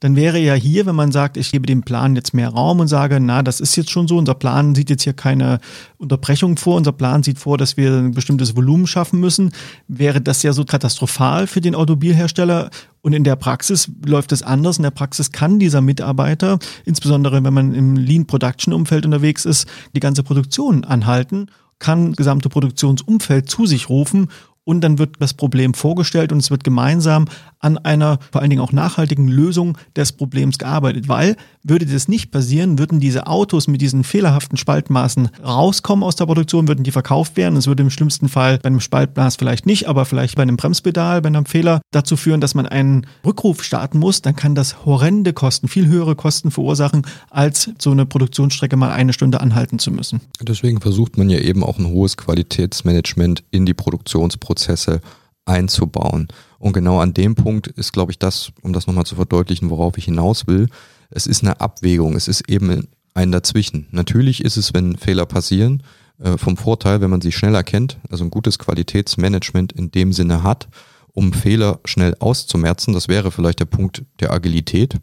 dann 0.00 0.14
wäre 0.14 0.38
ja 0.38 0.54
hier, 0.54 0.84
wenn 0.86 0.94
man 0.94 1.10
sagt, 1.10 1.36
ich 1.36 1.52
gebe 1.52 1.66
dem 1.66 1.82
Plan 1.82 2.16
jetzt 2.16 2.34
mehr 2.34 2.50
Raum 2.50 2.80
und 2.80 2.88
sage, 2.88 3.18
na, 3.18 3.42
das 3.42 3.60
ist 3.60 3.76
jetzt 3.76 3.90
schon 3.90 4.06
so, 4.06 4.18
unser 4.18 4.34
Plan 4.34 4.74
sieht 4.74 4.90
jetzt 4.90 5.04
hier 5.04 5.14
keine 5.14 5.58
Unterbrechung 5.96 6.56
vor, 6.56 6.76
unser 6.76 6.92
Plan 6.92 7.22
sieht 7.22 7.38
vor, 7.38 7.56
dass 7.56 7.76
wir 7.76 7.92
ein 7.92 8.12
bestimmtes 8.12 8.56
Volumen 8.56 8.86
schaffen 8.86 9.20
müssen, 9.20 9.52
wäre 9.88 10.20
das 10.20 10.42
ja 10.42 10.52
so 10.52 10.64
katastrophal 10.64 11.46
für 11.46 11.60
den 11.60 11.74
Automobilhersteller. 11.74 12.70
Und 13.00 13.12
in 13.12 13.24
der 13.24 13.36
Praxis 13.36 13.88
läuft 14.04 14.32
es 14.32 14.42
anders. 14.42 14.78
In 14.78 14.82
der 14.82 14.90
Praxis 14.90 15.30
kann 15.30 15.60
dieser 15.60 15.80
Mitarbeiter, 15.80 16.58
insbesondere 16.84 17.42
wenn 17.44 17.54
man 17.54 17.72
im 17.72 17.94
Lean 17.96 18.26
Production 18.26 18.74
Umfeld 18.74 19.06
unterwegs 19.06 19.44
ist, 19.44 19.66
die 19.94 20.00
ganze 20.00 20.22
Produktion 20.22 20.84
anhalten 20.84 21.46
kann 21.78 22.12
gesamte 22.12 22.48
Produktionsumfeld 22.48 23.50
zu 23.50 23.66
sich 23.66 23.88
rufen 23.88 24.28
und 24.66 24.80
dann 24.80 24.98
wird 24.98 25.14
das 25.20 25.32
Problem 25.32 25.74
vorgestellt 25.74 26.32
und 26.32 26.38
es 26.38 26.50
wird 26.50 26.64
gemeinsam 26.64 27.26
an 27.60 27.78
einer 27.78 28.18
vor 28.32 28.40
allen 28.40 28.50
Dingen 28.50 28.60
auch 28.60 28.72
nachhaltigen 28.72 29.28
Lösung 29.28 29.78
des 29.94 30.12
Problems 30.12 30.58
gearbeitet. 30.58 31.08
Weil 31.08 31.36
würde 31.62 31.86
das 31.86 32.08
nicht 32.08 32.30
passieren, 32.30 32.78
würden 32.78 33.00
diese 33.00 33.26
Autos 33.28 33.68
mit 33.68 33.80
diesen 33.80 34.04
fehlerhaften 34.04 34.56
Spaltmaßen 34.58 35.30
rauskommen 35.44 36.02
aus 36.04 36.16
der 36.16 36.26
Produktion, 36.26 36.68
würden 36.68 36.82
die 36.82 36.90
verkauft 36.90 37.36
werden. 37.36 37.56
Es 37.56 37.66
würde 37.66 37.82
im 37.82 37.90
schlimmsten 37.90 38.28
Fall 38.28 38.58
bei 38.58 38.66
einem 38.66 38.80
Spaltmaß 38.80 39.36
vielleicht 39.36 39.66
nicht, 39.66 39.88
aber 39.88 40.04
vielleicht 40.04 40.34
bei 40.36 40.42
einem 40.42 40.56
Bremspedal, 40.56 41.22
bei 41.22 41.28
einem 41.28 41.46
Fehler 41.46 41.80
dazu 41.92 42.16
führen, 42.16 42.40
dass 42.40 42.54
man 42.54 42.66
einen 42.66 43.06
Rückruf 43.24 43.62
starten 43.62 43.98
muss. 43.98 44.20
Dann 44.20 44.34
kann 44.34 44.56
das 44.56 44.84
horrende 44.84 45.32
Kosten, 45.32 45.68
viel 45.68 45.86
höhere 45.86 46.16
Kosten 46.16 46.50
verursachen, 46.50 47.06
als 47.30 47.70
so 47.78 47.92
eine 47.92 48.04
Produktionsstrecke 48.04 48.76
mal 48.76 48.90
eine 48.90 49.12
Stunde 49.12 49.40
anhalten 49.40 49.78
zu 49.78 49.92
müssen. 49.92 50.20
Deswegen 50.40 50.80
versucht 50.80 51.18
man 51.18 51.30
ja 51.30 51.38
eben 51.38 51.62
auch 51.62 51.78
ein 51.78 51.86
hohes 51.86 52.16
Qualitätsmanagement 52.16 53.44
in 53.50 53.64
die 53.64 53.74
Produktionsprozesse 53.74 54.55
Prozesse 54.56 55.00
einzubauen. 55.44 56.28
Und 56.58 56.72
genau 56.72 56.98
an 56.98 57.14
dem 57.14 57.34
Punkt 57.34 57.68
ist, 57.68 57.92
glaube 57.92 58.10
ich, 58.10 58.18
das, 58.18 58.50
um 58.62 58.72
das 58.72 58.86
nochmal 58.86 59.06
zu 59.06 59.14
verdeutlichen, 59.14 59.70
worauf 59.70 59.96
ich 59.98 60.06
hinaus 60.06 60.46
will, 60.46 60.68
es 61.10 61.26
ist 61.26 61.42
eine 61.42 61.60
Abwägung, 61.60 62.16
es 62.16 62.26
ist 62.26 62.48
eben 62.48 62.88
ein 63.14 63.30
Dazwischen. 63.30 63.86
Natürlich 63.92 64.44
ist 64.44 64.56
es, 64.56 64.74
wenn 64.74 64.96
Fehler 64.96 65.26
passieren, 65.26 65.82
äh, 66.18 66.36
vom 66.36 66.56
Vorteil, 66.56 67.00
wenn 67.00 67.10
man 67.10 67.20
sie 67.20 67.30
schnell 67.30 67.54
erkennt, 67.54 67.98
also 68.10 68.24
ein 68.24 68.30
gutes 68.30 68.58
Qualitätsmanagement 68.58 69.72
in 69.72 69.92
dem 69.92 70.12
Sinne 70.12 70.42
hat, 70.42 70.68
um 71.12 71.32
Fehler 71.32 71.78
schnell 71.84 72.16
auszumerzen. 72.18 72.92
Das 72.92 73.08
wäre 73.08 73.30
vielleicht 73.30 73.60
der 73.60 73.66
Punkt 73.66 74.02
der 74.20 74.32
Agilität 74.32 74.96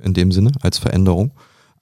in 0.00 0.14
dem 0.14 0.30
Sinne 0.30 0.52
als 0.60 0.78
Veränderung. 0.78 1.32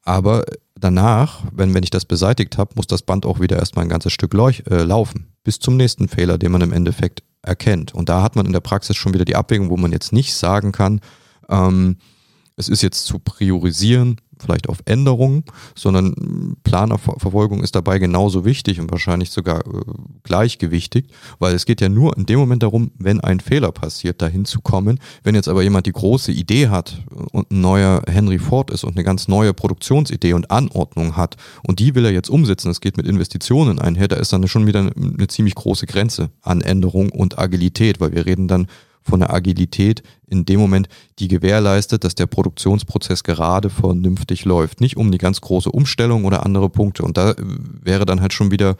Aber 0.02 0.44
danach, 0.74 1.42
wenn, 1.52 1.74
wenn 1.74 1.82
ich 1.82 1.90
das 1.90 2.06
beseitigt 2.06 2.56
habe, 2.56 2.74
muss 2.76 2.86
das 2.86 3.02
Band 3.02 3.26
auch 3.26 3.40
wieder 3.40 3.58
erstmal 3.58 3.84
ein 3.84 3.90
ganzes 3.90 4.12
Stück 4.12 4.32
äh, 4.34 4.82
laufen 4.82 5.26
bis 5.48 5.60
zum 5.60 5.78
nächsten 5.78 6.08
Fehler, 6.08 6.36
den 6.36 6.52
man 6.52 6.60
im 6.60 6.74
Endeffekt 6.74 7.22
erkennt. 7.40 7.94
Und 7.94 8.10
da 8.10 8.22
hat 8.22 8.36
man 8.36 8.44
in 8.44 8.52
der 8.52 8.60
Praxis 8.60 8.98
schon 8.98 9.14
wieder 9.14 9.24
die 9.24 9.34
Abwägung, 9.34 9.70
wo 9.70 9.78
man 9.78 9.92
jetzt 9.92 10.12
nicht 10.12 10.34
sagen 10.34 10.72
kann, 10.72 11.00
ähm, 11.48 11.96
es 12.56 12.68
ist 12.68 12.82
jetzt 12.82 13.06
zu 13.06 13.18
priorisieren, 13.18 14.20
vielleicht 14.42 14.68
auf 14.68 14.78
Änderungen, 14.84 15.44
sondern 15.74 16.56
Planerverfolgung 16.64 17.62
ist 17.62 17.74
dabei 17.74 17.98
genauso 17.98 18.44
wichtig 18.44 18.80
und 18.80 18.90
wahrscheinlich 18.90 19.30
sogar 19.30 19.60
äh, 19.60 19.80
gleichgewichtig, 20.22 21.06
weil 21.38 21.54
es 21.54 21.66
geht 21.66 21.80
ja 21.80 21.88
nur 21.88 22.16
in 22.16 22.26
dem 22.26 22.38
Moment 22.38 22.62
darum, 22.62 22.90
wenn 22.98 23.20
ein 23.20 23.40
Fehler 23.40 23.72
passiert, 23.72 24.22
dahin 24.22 24.44
zu 24.44 24.60
kommen. 24.60 24.98
Wenn 25.22 25.34
jetzt 25.34 25.48
aber 25.48 25.62
jemand 25.62 25.86
die 25.86 25.92
große 25.92 26.32
Idee 26.32 26.68
hat 26.68 27.02
und 27.32 27.50
ein 27.50 27.60
neuer 27.60 28.02
Henry 28.06 28.38
Ford 28.38 28.70
ist 28.70 28.84
und 28.84 28.96
eine 28.96 29.04
ganz 29.04 29.28
neue 29.28 29.54
Produktionsidee 29.54 30.32
und 30.32 30.50
Anordnung 30.50 31.16
hat 31.16 31.36
und 31.62 31.78
die 31.78 31.94
will 31.94 32.04
er 32.04 32.12
jetzt 32.12 32.30
umsetzen, 32.30 32.70
es 32.70 32.80
geht 32.80 32.96
mit 32.96 33.06
Investitionen 33.06 33.78
einher, 33.78 34.08
da 34.08 34.16
ist 34.16 34.32
dann 34.32 34.46
schon 34.48 34.66
wieder 34.66 34.80
eine 34.80 35.28
ziemlich 35.28 35.54
große 35.54 35.86
Grenze 35.86 36.30
an 36.42 36.60
Änderung 36.60 37.10
und 37.10 37.38
Agilität, 37.38 38.00
weil 38.00 38.12
wir 38.12 38.26
reden 38.26 38.48
dann 38.48 38.68
von 39.08 39.20
der 39.20 39.32
Agilität 39.32 40.02
in 40.26 40.44
dem 40.44 40.60
Moment, 40.60 40.88
die 41.18 41.28
gewährleistet, 41.28 42.04
dass 42.04 42.14
der 42.14 42.26
Produktionsprozess 42.26 43.24
gerade 43.24 43.70
vernünftig 43.70 44.44
läuft. 44.44 44.80
Nicht 44.80 44.96
um 44.96 45.10
die 45.10 45.18
ganz 45.18 45.40
große 45.40 45.70
Umstellung 45.70 46.24
oder 46.24 46.44
andere 46.44 46.68
Punkte. 46.68 47.02
Und 47.02 47.16
da 47.16 47.34
wäre 47.38 48.04
dann 48.04 48.20
halt 48.20 48.32
schon 48.32 48.50
wieder 48.50 48.70
äh, 48.70 48.74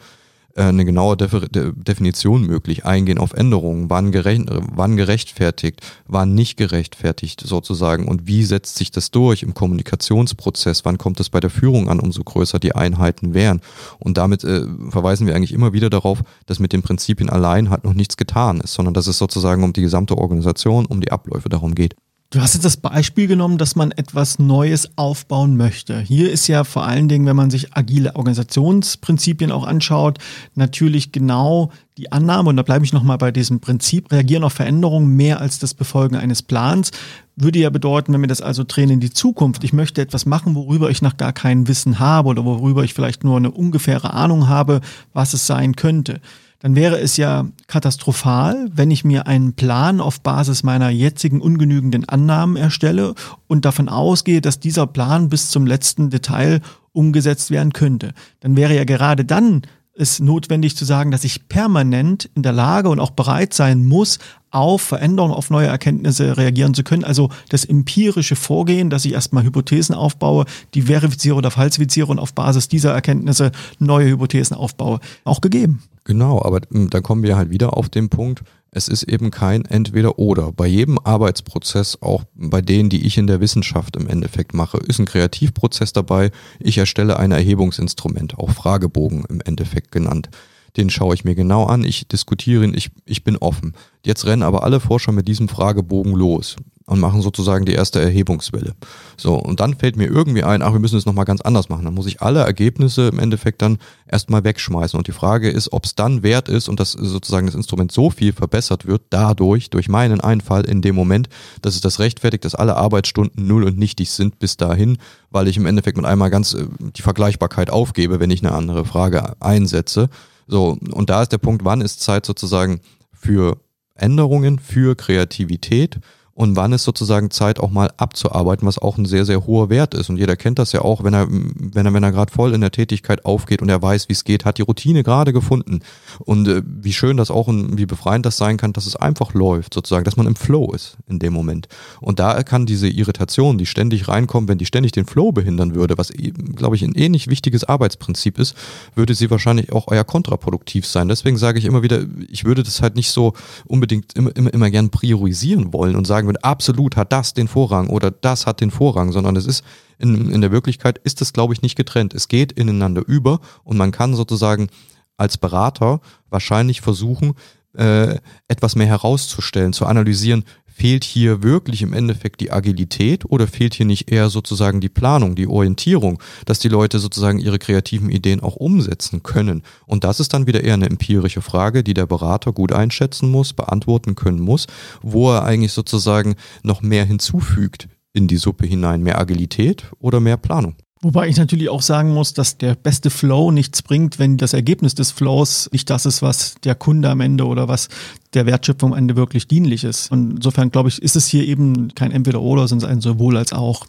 eine 0.59 0.85
genaue 0.85 1.17
Definition 1.17 2.45
möglich, 2.45 2.85
eingehen 2.85 3.17
auf 3.17 3.33
Änderungen, 3.33 3.89
wann, 3.89 4.11
gerecht, 4.11 4.43
wann 4.47 4.97
gerechtfertigt, 4.97 5.81
wann 6.07 6.35
nicht 6.35 6.57
gerechtfertigt 6.57 7.41
sozusagen 7.41 8.07
und 8.07 8.27
wie 8.27 8.43
setzt 8.43 8.77
sich 8.77 8.91
das 8.91 9.11
durch 9.11 9.43
im 9.43 9.53
Kommunikationsprozess, 9.53 10.85
wann 10.85 10.97
kommt 10.97 11.19
es 11.19 11.29
bei 11.29 11.39
der 11.39 11.49
Führung 11.49 11.89
an, 11.89 11.99
umso 11.99 12.23
größer 12.23 12.59
die 12.59 12.75
Einheiten 12.75 13.33
wären. 13.33 13.61
Und 13.99 14.17
damit 14.17 14.43
äh, 14.43 14.65
verweisen 14.89 15.27
wir 15.27 15.35
eigentlich 15.35 15.53
immer 15.53 15.73
wieder 15.73 15.89
darauf, 15.89 16.21
dass 16.45 16.59
mit 16.59 16.73
den 16.73 16.81
Prinzipien 16.81 17.29
allein 17.29 17.69
halt 17.69 17.83
noch 17.83 17.93
nichts 17.93 18.17
getan 18.17 18.61
ist, 18.61 18.73
sondern 18.73 18.93
dass 18.93 19.07
es 19.07 19.17
sozusagen 19.17 19.63
um 19.63 19.73
die 19.73 19.81
gesamte 19.81 20.17
Organisation, 20.17 20.85
um 20.85 21.01
die 21.01 21.11
Abläufe 21.11 21.49
darum 21.49 21.75
geht. 21.75 21.95
Du 22.31 22.41
hast 22.41 22.53
jetzt 22.53 22.63
das 22.63 22.77
Beispiel 22.77 23.25
genommen, 23.25 23.57
dass 23.57 23.75
man 23.75 23.89
etwas 23.89 24.37
Neues 24.37 24.95
aufbauen 24.97 25.57
möchte. 25.57 25.99
Hier 25.99 26.31
ist 26.31 26.45
ja 26.45 26.63
vor 26.63 26.85
allen 26.85 27.07
Dingen, 27.07 27.25
wenn 27.25 27.35
man 27.35 27.49
sich 27.49 27.75
agile 27.75 28.15
Organisationsprinzipien 28.15 29.51
auch 29.51 29.65
anschaut, 29.65 30.19
natürlich 30.53 31.11
genau 31.11 31.71
die 31.97 32.11
Annahme, 32.11 32.49
und 32.49 32.57
da 32.57 32.61
bleibe 32.61 32.85
ich 32.85 32.93
nochmal 32.93 33.17
bei 33.17 33.31
diesem 33.31 33.61
Prinzip, 33.61 34.11
reagieren 34.11 34.43
auf 34.43 34.53
Veränderungen 34.53 35.15
mehr 35.15 35.41
als 35.41 35.57
das 35.57 35.73
Befolgen 35.73 36.17
eines 36.17 36.43
Plans, 36.43 36.91
würde 37.35 37.57
ja 37.57 37.71
bedeuten, 37.71 38.13
wenn 38.13 38.21
wir 38.21 38.27
das 38.27 38.43
also 38.43 38.63
drehen 38.63 38.91
in 38.91 38.99
die 38.99 39.09
Zukunft, 39.09 39.63
ich 39.63 39.73
möchte 39.73 39.99
etwas 39.99 40.27
machen, 40.27 40.53
worüber 40.53 40.91
ich 40.91 41.01
noch 41.01 41.17
gar 41.17 41.33
kein 41.33 41.67
Wissen 41.67 41.97
habe 41.97 42.29
oder 42.29 42.45
worüber 42.45 42.83
ich 42.83 42.93
vielleicht 42.93 43.23
nur 43.23 43.37
eine 43.37 43.49
ungefähre 43.49 44.13
Ahnung 44.13 44.47
habe, 44.47 44.81
was 45.13 45.33
es 45.33 45.47
sein 45.47 45.75
könnte 45.75 46.21
dann 46.59 46.75
wäre 46.75 46.99
es 46.99 47.15
ja 47.17 47.47
katastrophal, 47.67 48.69
wenn 48.73 48.91
ich 48.91 49.05
mir 49.05 49.27
einen 49.27 49.53
Plan 49.53 50.01
auf 50.01 50.21
Basis 50.21 50.63
meiner 50.63 50.89
jetzigen 50.89 51.41
ungenügenden 51.41 52.07
Annahmen 52.07 52.57
erstelle 52.57 53.15
und 53.47 53.63
davon 53.65 53.87
ausgehe, 53.87 54.41
dass 54.41 54.59
dieser 54.59 54.85
Plan 54.85 55.29
bis 55.29 55.49
zum 55.49 55.65
letzten 55.65 56.09
Detail 56.09 56.59
umgesetzt 56.91 57.49
werden 57.49 57.71
könnte. 57.71 58.13
Dann 58.41 58.57
wäre 58.57 58.75
ja 58.75 58.83
gerade 58.83 59.23
dann 59.23 59.61
es 59.99 60.19
notwendig 60.19 60.77
zu 60.77 60.85
sagen, 60.85 61.11
dass 61.11 61.25
ich 61.25 61.49
permanent 61.49 62.29
in 62.35 62.43
der 62.43 62.53
Lage 62.53 62.89
und 62.89 62.99
auch 62.99 63.11
bereit 63.11 63.53
sein 63.53 63.85
muss, 63.85 64.19
auf 64.51 64.81
Veränderungen, 64.81 65.33
auf 65.33 65.49
neue 65.49 65.67
Erkenntnisse 65.67 66.37
reagieren 66.37 66.73
zu 66.73 66.83
können. 66.83 67.03
Also 67.03 67.29
das 67.49 67.65
empirische 67.65 68.35
Vorgehen, 68.35 68.89
dass 68.89 69.05
ich 69.05 69.13
erstmal 69.13 69.43
Hypothesen 69.43 69.95
aufbaue, 69.95 70.45
die 70.73 70.83
verifiziere 70.83 71.35
oder 71.35 71.51
falsifiziere 71.51 72.07
und 72.07 72.19
auf 72.19 72.33
Basis 72.33 72.67
dieser 72.67 72.93
Erkenntnisse 72.93 73.51
neue 73.79 74.07
Hypothesen 74.09 74.55
aufbaue, 74.55 74.99
auch 75.23 75.41
gegeben. 75.41 75.83
Genau, 76.05 76.41
aber 76.41 76.61
hm, 76.71 76.89
dann 76.89 77.03
kommen 77.03 77.23
wir 77.23 77.37
halt 77.37 77.51
wieder 77.51 77.77
auf 77.77 77.89
den 77.89 78.09
Punkt, 78.09 78.41
Es 78.71 78.87
ist 78.87 79.03
eben 79.03 79.31
kein 79.31 79.65
Entweder-Oder. 79.65 80.51
Bei 80.51 80.67
jedem 80.67 80.99
Arbeitsprozess, 80.99 82.01
auch 82.01 82.23
bei 82.35 82.61
denen, 82.61 82.89
die 82.89 83.05
ich 83.05 83.17
in 83.17 83.25
der 83.25 83.41
Wissenschaft 83.41 83.95
im 83.95 84.07
Endeffekt 84.07 84.53
mache, 84.53 84.77
ist 84.77 84.99
ein 84.99 85.05
Kreativprozess 85.05 85.91
dabei. 85.91 86.31
Ich 86.59 86.77
erstelle 86.77 87.17
ein 87.17 87.31
Erhebungsinstrument, 87.31 88.37
auch 88.37 88.51
Fragebogen 88.51 89.25
im 89.27 89.41
Endeffekt 89.41 89.91
genannt. 89.91 90.29
Den 90.77 90.89
schaue 90.89 91.13
ich 91.15 91.25
mir 91.25 91.35
genau 91.35 91.65
an, 91.65 91.83
ich 91.83 92.07
diskutiere 92.07 92.63
ihn, 92.63 92.73
ich, 92.73 92.91
ich 93.05 93.23
bin 93.23 93.37
offen. 93.37 93.73
Jetzt 94.05 94.25
rennen 94.25 94.43
aber 94.43 94.63
alle 94.63 94.79
Forscher 94.79 95.11
mit 95.11 95.27
diesem 95.27 95.49
Fragebogen 95.49 96.13
los 96.13 96.55
und 96.89 96.99
machen 96.99 97.21
sozusagen 97.21 97.65
die 97.65 97.73
erste 97.73 98.01
Erhebungswelle. 98.01 98.73
So, 99.15 99.35
und 99.35 99.59
dann 99.59 99.75
fällt 99.75 99.95
mir 99.95 100.07
irgendwie 100.07 100.43
ein, 100.43 100.63
ach, 100.63 100.73
wir 100.73 100.79
müssen 100.79 100.97
es 100.97 101.05
nochmal 101.05 101.25
ganz 101.25 101.39
anders 101.41 101.69
machen. 101.69 101.85
Dann 101.85 101.93
muss 101.93 102.07
ich 102.07 102.21
alle 102.21 102.39
Ergebnisse 102.39 103.09
im 103.09 103.19
Endeffekt 103.19 103.61
dann 103.61 103.77
erstmal 104.07 104.43
wegschmeißen. 104.43 104.97
Und 104.97 105.05
die 105.05 105.11
Frage 105.11 105.51
ist, 105.51 105.71
ob 105.71 105.85
es 105.85 105.93
dann 105.93 106.23
wert 106.23 106.49
ist 106.49 106.67
und 106.67 106.79
dass 106.79 106.93
sozusagen 106.93 107.45
das 107.45 107.53
Instrument 107.53 107.91
so 107.91 108.09
viel 108.09 108.33
verbessert 108.33 108.87
wird, 108.87 109.03
dadurch, 109.11 109.69
durch 109.69 109.87
meinen 109.87 110.19
Einfall 110.19 110.65
in 110.65 110.81
dem 110.81 110.95
Moment, 110.95 111.29
dass 111.61 111.75
es 111.75 111.81
das 111.81 111.99
rechtfertigt, 111.99 112.43
dass 112.43 112.55
alle 112.55 112.75
Arbeitsstunden 112.75 113.45
null 113.45 113.65
und 113.65 113.77
nichtig 113.77 114.09
sind 114.09 114.39
bis 114.39 114.57
dahin, 114.57 114.97
weil 115.29 115.47
ich 115.47 115.57
im 115.57 115.67
Endeffekt 115.67 115.97
mit 115.97 116.07
einmal 116.07 116.31
ganz 116.31 116.55
äh, 116.55 116.65
die 116.79 117.03
Vergleichbarkeit 117.03 117.69
aufgebe, 117.69 118.19
wenn 118.19 118.31
ich 118.31 118.43
eine 118.43 118.55
andere 118.55 118.83
Frage 118.83 119.35
einsetze. 119.39 120.09
So, 120.49 120.77
und 120.93 121.09
da 121.11 121.21
ist 121.21 121.31
der 121.31 121.37
Punkt, 121.37 121.63
wann 121.63 121.81
ist 121.81 122.01
Zeit 122.01 122.25
sozusagen 122.25 122.81
für 123.13 123.57
Änderungen, 123.93 124.57
für 124.57 124.95
Kreativität 124.95 125.99
und 126.39 126.55
wann 126.55 126.71
ist 126.71 126.85
sozusagen 126.85 127.31
Zeit 127.31 127.59
auch 127.59 127.69
mal 127.69 127.91
abzuarbeiten, 127.97 128.65
was 128.65 128.77
auch 128.77 128.97
ein 128.97 129.03
sehr, 129.03 129.25
sehr 129.25 129.45
hoher 129.45 129.69
Wert 129.69 129.93
ist. 129.93 130.09
Und 130.09 130.15
jeder 130.15 130.37
kennt 130.37 130.57
das 130.57 130.71
ja 130.71 130.79
auch, 130.79 131.03
wenn 131.03 131.13
er, 131.13 131.27
wenn 131.29 131.85
er, 131.85 131.93
wenn 131.93 132.01
er 132.01 132.13
gerade 132.13 132.31
voll 132.31 132.53
in 132.53 132.61
der 132.61 132.71
Tätigkeit 132.71 133.25
aufgeht 133.25 133.61
und 133.61 133.67
er 133.67 133.81
weiß, 133.81 134.07
wie 134.07 134.13
es 134.13 134.23
geht, 134.23 134.45
hat 134.45 134.57
die 134.57 134.61
Routine 134.61 135.03
gerade 135.03 135.33
gefunden. 135.33 135.81
Und 136.19 136.47
äh, 136.47 136.61
wie 136.65 136.93
schön 136.93 137.17
das 137.17 137.29
auch 137.29 137.47
und 137.47 137.77
wie 137.77 137.85
befreiend 137.85 138.25
das 138.25 138.37
sein 138.37 138.55
kann, 138.55 138.71
dass 138.71 138.85
es 138.85 138.95
einfach 138.95 139.33
läuft, 139.33 139.73
sozusagen, 139.73 140.05
dass 140.05 140.15
man 140.15 140.27
im 140.27 140.37
Flow 140.37 140.71
ist 140.71 140.95
in 141.09 141.19
dem 141.19 141.33
Moment. 141.33 141.67
Und 141.99 142.19
da 142.19 142.41
kann 142.43 142.65
diese 142.65 142.87
Irritation, 142.87 143.57
die 143.57 143.65
ständig 143.65 144.07
reinkommt, 144.07 144.47
wenn 144.47 144.57
die 144.57 144.65
ständig 144.65 144.93
den 144.93 145.07
Flow 145.07 145.33
behindern 145.33 145.75
würde, 145.75 145.97
was, 145.97 146.13
glaube 146.55 146.77
ich, 146.77 146.83
ein 146.83 146.95
ähnlich 146.95 147.27
wichtiges 147.27 147.65
Arbeitsprinzip 147.65 148.39
ist, 148.39 148.55
würde 148.95 149.13
sie 149.13 149.29
wahrscheinlich 149.29 149.73
auch 149.73 149.91
eher 149.91 150.05
kontraproduktiv 150.05 150.85
sein. 150.85 151.09
Deswegen 151.09 151.35
sage 151.35 151.59
ich 151.59 151.65
immer 151.65 151.83
wieder, 151.83 152.05
ich 152.29 152.45
würde 152.45 152.63
das 152.63 152.81
halt 152.81 152.95
nicht 152.95 153.11
so 153.11 153.33
unbedingt 153.65 154.15
immer, 154.15 154.33
immer, 154.37 154.53
immer 154.53 154.71
gern 154.71 154.89
priorisieren 154.89 155.73
wollen 155.73 155.97
und 155.97 156.07
sagen, 156.07 156.28
wird, 156.29 156.45
absolut 156.45 156.95
hat 156.95 157.11
das 157.11 157.33
den 157.33 157.49
Vorrang 157.49 157.89
oder 157.89 158.11
das 158.11 158.45
hat 158.47 158.61
den 158.61 158.71
Vorrang, 158.71 159.11
sondern 159.11 159.35
es 159.35 159.45
ist 159.45 159.63
in, 159.97 160.31
in 160.31 160.39
der 160.39 160.51
Wirklichkeit 160.51 160.97
ist 160.99 161.21
es, 161.21 161.33
glaube 161.33 161.53
ich, 161.53 161.61
nicht 161.61 161.75
getrennt. 161.75 162.13
Es 162.13 162.29
geht 162.29 162.53
ineinander 162.53 163.03
über 163.05 163.41
und 163.65 163.77
man 163.77 163.91
kann 163.91 164.15
sozusagen 164.15 164.69
als 165.17 165.37
Berater 165.37 165.99
wahrscheinlich 166.29 166.79
versuchen, 166.79 167.33
äh, 167.77 168.17
etwas 168.47 168.75
mehr 168.75 168.87
herauszustellen, 168.87 169.73
zu 169.73 169.85
analysieren, 169.85 170.45
fehlt 170.79 171.03
hier 171.03 171.43
wirklich 171.43 171.81
im 171.81 171.91
Endeffekt 171.91 172.39
die 172.39 172.51
Agilität 172.51 173.25
oder 173.25 173.47
fehlt 173.47 173.73
hier 173.73 173.85
nicht 173.85 174.09
eher 174.09 174.29
sozusagen 174.29 174.79
die 174.79 174.87
Planung, 174.87 175.35
die 175.35 175.47
Orientierung, 175.47 176.21
dass 176.45 176.59
die 176.59 176.69
Leute 176.69 176.99
sozusagen 176.99 177.39
ihre 177.39 177.59
kreativen 177.59 178.09
Ideen 178.09 178.39
auch 178.39 178.55
umsetzen 178.55 179.21
können? 179.21 179.63
Und 179.85 180.05
das 180.05 180.21
ist 180.21 180.33
dann 180.33 180.47
wieder 180.47 180.63
eher 180.63 180.75
eine 180.75 180.89
empirische 180.89 181.41
Frage, 181.41 181.83
die 181.83 181.93
der 181.93 182.05
Berater 182.05 182.53
gut 182.53 182.71
einschätzen 182.71 183.29
muss, 183.29 183.51
beantworten 183.51 184.15
können 184.15 184.39
muss, 184.39 184.67
wo 185.01 185.33
er 185.33 185.43
eigentlich 185.43 185.73
sozusagen 185.73 186.35
noch 186.63 186.81
mehr 186.81 187.03
hinzufügt 187.03 187.89
in 188.13 188.29
die 188.29 188.37
Suppe 188.37 188.65
hinein, 188.65 189.03
mehr 189.03 189.19
Agilität 189.19 189.85
oder 189.99 190.21
mehr 190.21 190.37
Planung. 190.37 190.75
Wobei 191.01 191.29
ich 191.29 191.37
natürlich 191.37 191.69
auch 191.69 191.81
sagen 191.81 192.13
muss, 192.13 192.33
dass 192.33 192.57
der 192.57 192.75
beste 192.75 193.09
Flow 193.09 193.51
nichts 193.51 193.81
bringt, 193.81 194.19
wenn 194.19 194.35
das 194.35 194.51
Ergebnis 194.51 194.95
des 194.95 195.11
Flows 195.11 195.69
nicht 195.71 195.89
das 195.89 196.05
ist, 196.05 196.21
was 196.21 196.55
der 196.65 196.75
Kunde 196.75 197.09
am 197.09 197.21
Ende 197.21 197.45
oder 197.45 197.69
was 197.69 197.87
der 198.33 198.45
Wertschöpfung 198.45 198.91
am 198.91 198.97
Ende 198.97 199.15
wirklich 199.15 199.47
dienlich 199.47 199.85
ist. 199.85 200.11
Und 200.11 200.31
insofern 200.31 200.71
glaube 200.71 200.89
ich, 200.89 201.01
ist 201.01 201.15
es 201.15 201.25
hier 201.25 201.47
eben 201.47 201.95
kein 201.95 202.11
Entweder-Oder, 202.11 202.67
sondern 202.67 202.89
ein 202.89 203.01
sowohl 203.01 203.37
als 203.37 203.53
auch. 203.53 203.85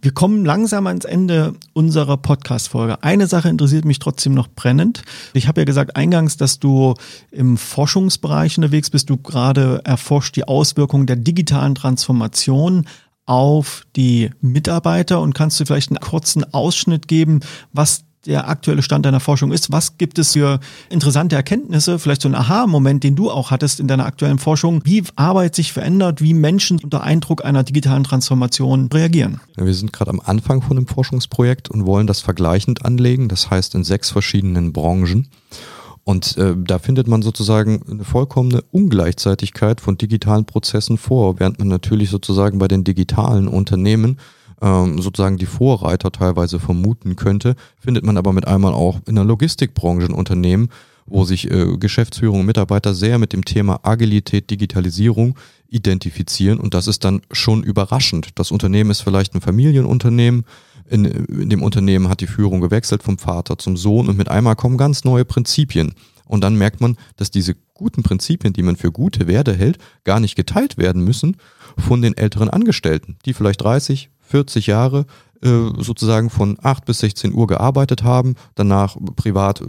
Wir 0.00 0.12
kommen 0.12 0.44
langsam 0.44 0.86
ans 0.86 1.06
Ende 1.06 1.54
unserer 1.72 2.18
Podcast-Folge. 2.18 3.02
Eine 3.02 3.26
Sache 3.26 3.48
interessiert 3.48 3.86
mich 3.86 3.98
trotzdem 3.98 4.34
noch 4.34 4.48
brennend. 4.48 5.02
Ich 5.32 5.48
habe 5.48 5.62
ja 5.62 5.64
gesagt 5.64 5.96
eingangs, 5.96 6.36
dass 6.36 6.58
du 6.58 6.92
im 7.30 7.56
Forschungsbereich 7.56 8.58
unterwegs 8.58 8.90
bist. 8.90 9.08
Du 9.08 9.16
gerade 9.16 9.80
erforscht 9.84 10.36
die 10.36 10.46
Auswirkungen 10.46 11.06
der 11.06 11.16
digitalen 11.16 11.74
Transformation 11.74 12.86
auf 13.26 13.84
die 13.96 14.30
Mitarbeiter 14.40 15.20
und 15.20 15.34
kannst 15.34 15.58
du 15.60 15.66
vielleicht 15.66 15.90
einen 15.90 16.00
kurzen 16.00 16.52
Ausschnitt 16.52 17.08
geben, 17.08 17.40
was 17.72 18.04
der 18.26 18.48
aktuelle 18.48 18.82
Stand 18.82 19.04
deiner 19.06 19.20
Forschung 19.20 19.52
ist. 19.52 19.70
Was 19.72 19.98
gibt 19.98 20.18
es 20.18 20.32
für 20.32 20.60
interessante 20.88 21.36
Erkenntnisse, 21.36 21.98
vielleicht 21.98 22.22
so 22.22 22.28
ein 22.28 22.34
Aha-Moment, 22.34 23.04
den 23.04 23.16
du 23.16 23.30
auch 23.30 23.50
hattest 23.50 23.80
in 23.80 23.88
deiner 23.88 24.06
aktuellen 24.06 24.38
Forschung, 24.38 24.80
wie 24.84 25.04
Arbeit 25.16 25.54
sich 25.54 25.72
verändert, 25.72 26.20
wie 26.20 26.34
Menschen 26.34 26.78
unter 26.82 27.02
Eindruck 27.02 27.44
einer 27.44 27.62
digitalen 27.62 28.04
Transformation 28.04 28.88
reagieren? 28.92 29.40
Wir 29.56 29.74
sind 29.74 29.92
gerade 29.92 30.10
am 30.10 30.20
Anfang 30.20 30.62
von 30.62 30.76
einem 30.76 30.86
Forschungsprojekt 30.86 31.70
und 31.70 31.86
wollen 31.86 32.06
das 32.06 32.20
vergleichend 32.20 32.84
anlegen, 32.84 33.28
das 33.28 33.50
heißt 33.50 33.74
in 33.74 33.84
sechs 33.84 34.10
verschiedenen 34.10 34.72
Branchen. 34.72 35.28
Und 36.04 36.36
äh, 36.36 36.54
da 36.56 36.78
findet 36.78 37.08
man 37.08 37.22
sozusagen 37.22 37.82
eine 37.90 38.04
vollkommene 38.04 38.62
Ungleichzeitigkeit 38.70 39.80
von 39.80 39.96
digitalen 39.96 40.44
Prozessen 40.44 40.98
vor, 40.98 41.40
während 41.40 41.58
man 41.58 41.68
natürlich 41.68 42.10
sozusagen 42.10 42.58
bei 42.58 42.68
den 42.68 42.84
digitalen 42.84 43.48
Unternehmen 43.48 44.18
ähm, 44.60 45.00
sozusagen 45.00 45.38
die 45.38 45.46
Vorreiter 45.46 46.12
teilweise 46.12 46.58
vermuten 46.60 47.16
könnte, 47.16 47.56
findet 47.78 48.04
man 48.04 48.16
aber 48.16 48.32
mit 48.32 48.46
einmal 48.46 48.74
auch 48.74 49.00
in 49.06 49.14
der 49.14 49.24
Logistikbranche 49.24 50.06
ein 50.06 50.12
Unternehmen, 50.12 50.68
wo 51.06 51.24
sich 51.24 51.50
äh, 51.50 51.76
Geschäftsführung 51.78 52.40
und 52.40 52.46
Mitarbeiter 52.46 52.94
sehr 52.94 53.18
mit 53.18 53.32
dem 53.32 53.44
Thema 53.44 53.80
Agilität, 53.82 54.50
Digitalisierung 54.50 55.38
identifizieren 55.68 56.58
und 56.58 56.74
das 56.74 56.86
ist 56.86 57.04
dann 57.04 57.22
schon 57.32 57.62
überraschend. 57.62 58.30
Das 58.36 58.50
Unternehmen 58.50 58.90
ist 58.90 59.00
vielleicht 59.00 59.34
ein 59.34 59.40
Familienunternehmen, 59.40 60.44
in, 60.88 61.04
in 61.04 61.50
dem 61.50 61.62
Unternehmen 61.62 62.08
hat 62.08 62.20
die 62.20 62.26
Führung 62.26 62.60
gewechselt 62.60 63.02
vom 63.02 63.18
Vater 63.18 63.58
zum 63.58 63.76
Sohn 63.76 64.08
und 64.08 64.16
mit 64.16 64.28
einmal 64.28 64.56
kommen 64.56 64.76
ganz 64.76 65.04
neue 65.04 65.24
Prinzipien. 65.24 65.94
Und 66.26 66.42
dann 66.42 66.56
merkt 66.56 66.80
man, 66.80 66.96
dass 67.16 67.30
diese 67.30 67.54
guten 67.74 68.02
Prinzipien, 68.02 68.52
die 68.52 68.62
man 68.62 68.76
für 68.76 68.92
gute 68.92 69.26
Werte 69.26 69.54
hält, 69.54 69.78
gar 70.04 70.20
nicht 70.20 70.36
geteilt 70.36 70.78
werden 70.78 71.02
müssen 71.02 71.36
von 71.76 72.02
den 72.02 72.16
älteren 72.16 72.48
Angestellten, 72.48 73.16
die 73.24 73.34
vielleicht 73.34 73.62
30, 73.62 74.10
40 74.20 74.66
Jahre 74.66 75.06
sozusagen 75.48 76.30
von 76.30 76.56
8 76.62 76.84
bis 76.84 77.00
16 77.00 77.32
Uhr 77.32 77.46
gearbeitet 77.46 78.02
haben, 78.02 78.34
danach 78.54 78.96
privat 79.16 79.60
äh, 79.60 79.66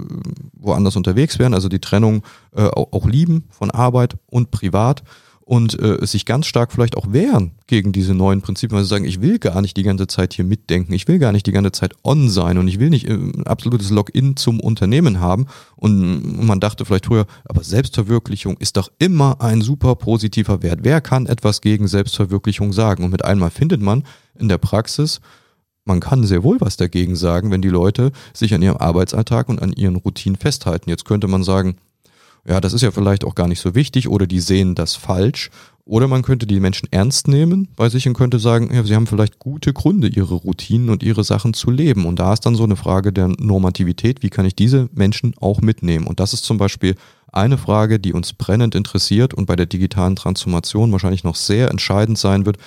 woanders 0.53 0.95
unterwegs 0.95 1.39
wären, 1.39 1.53
also 1.53 1.69
die 1.69 1.79
Trennung 1.79 2.23
äh, 2.55 2.65
auch 2.65 3.05
lieben 3.07 3.45
von 3.49 3.71
Arbeit 3.71 4.15
und 4.27 4.51
privat 4.51 5.03
und 5.45 5.79
äh, 5.79 6.03
sich 6.05 6.25
ganz 6.25 6.47
stark 6.47 6.71
vielleicht 6.71 6.97
auch 6.97 7.13
wehren 7.13 7.51
gegen 7.67 7.91
diese 7.91 8.15
neuen 8.15 8.41
Prinzipien, 8.41 8.75
weil 8.75 8.83
sie 8.83 8.89
sagen, 8.89 9.05
ich 9.05 9.21
will 9.21 9.38
gar 9.38 9.61
nicht 9.61 9.77
die 9.77 9.83
ganze 9.83 10.07
Zeit 10.07 10.33
hier 10.33 10.43
mitdenken, 10.43 10.91
ich 10.91 11.07
will 11.07 11.19
gar 11.19 11.31
nicht 11.31 11.45
die 11.45 11.51
ganze 11.51 11.71
Zeit 11.71 11.93
on 12.03 12.29
sein 12.29 12.57
und 12.57 12.67
ich 12.67 12.79
will 12.79 12.89
nicht 12.89 13.07
äh, 13.07 13.13
ein 13.13 13.45
absolutes 13.45 13.91
Login 13.91 14.35
zum 14.38 14.59
Unternehmen 14.59 15.19
haben. 15.19 15.45
Und 15.75 16.43
man 16.43 16.59
dachte 16.59 16.83
vielleicht 16.83 17.05
früher, 17.05 17.27
aber 17.45 17.63
Selbstverwirklichung 17.63 18.57
ist 18.57 18.75
doch 18.75 18.89
immer 18.97 19.39
ein 19.39 19.61
super 19.61 19.95
positiver 19.95 20.63
Wert. 20.63 20.79
Wer 20.81 20.99
kann 20.99 21.27
etwas 21.27 21.61
gegen 21.61 21.88
Selbstverwirklichung 21.88 22.73
sagen? 22.73 23.03
Und 23.03 23.11
mit 23.11 23.23
einmal 23.23 23.51
findet 23.51 23.81
man 23.81 24.03
in 24.33 24.49
der 24.49 24.57
Praxis, 24.57 25.21
man 25.86 26.00
kann 26.00 26.26
sehr 26.26 26.43
wohl 26.43 26.60
was 26.60 26.78
dagegen 26.78 27.15
sagen, 27.15 27.52
wenn 27.52 27.62
die 27.62 27.69
Leute 27.69 28.12
sich 28.34 28.54
an 28.54 28.62
ihrem 28.62 28.78
Arbeitsalltag 28.78 29.50
und 29.50 29.62
an 29.62 29.71
ihren 29.71 29.95
Routinen 29.95 30.36
festhalten. 30.36 30.89
Jetzt 30.89 31.06
könnte 31.06 31.28
man 31.28 31.43
sagen, 31.43 31.78
ja, 32.48 32.60
das 32.60 32.74
ist 32.74 32.82
ja 32.82 32.91
vielleicht 32.91 33.24
auch 33.24 33.36
gar 33.36 33.48
nicht 33.48 33.60
so 33.60 33.74
wichtig 33.76 34.08
oder 34.08 34.28
die 34.28 34.39
sehen 34.39 34.76
das 34.76 34.95
falsch. 34.95 35.50
Oder 35.88 36.08
man 36.08 36.24
könnte 36.24 36.48
die 36.48 36.60
Menschen 36.60 36.88
ernst 36.91 37.28
nehmen 37.28 37.67
bei 37.76 37.89
sich 37.89 38.08
und 38.08 38.15
könnte 38.15 38.39
sagen, 38.39 38.74
ja, 38.74 38.84
sie 38.84 38.95
haben 38.95 39.06
vielleicht 39.06 39.38
gute 39.38 39.71
Gründe, 39.71 40.08
ihre 40.08 40.34
Routinen 40.34 40.89
und 40.89 41.04
ihre 41.04 41.24
Sachen 41.24 41.54
zu 41.54 41.69
leben. 41.69 42.08
Und 42.08 42.19
da 42.19 42.34
ist 42.34 42.43
dann 42.48 42.56
so 42.56 42.63
eine 42.63 42.76
Frage 42.76 43.13
der 43.13 43.28
Normativität, 43.28 44.24
wie 44.24 44.32
kann 44.32 44.48
ich 44.48 44.56
diese 44.56 44.89
Menschen 44.93 45.36
auch 45.39 45.62
mitnehmen? 45.62 46.08
Und 46.08 46.19
das 46.19 46.34
ist 46.34 46.43
zum 46.43 46.58
Beispiel 46.58 46.95
eine 47.32 47.60
Frage, 47.60 48.00
die 48.00 48.13
uns 48.13 48.34
brennend 48.34 48.74
interessiert 48.74 49.36
und 49.36 49.45
bei 49.45 49.56
der 49.56 49.67
digitalen 49.67 50.15
Transformation 50.15 50.91
wahrscheinlich 50.91 51.24
noch 51.24 51.36
sehr 51.36 51.69
entscheidend 51.69 52.17
sein 52.17 52.48
wird. 52.48 52.58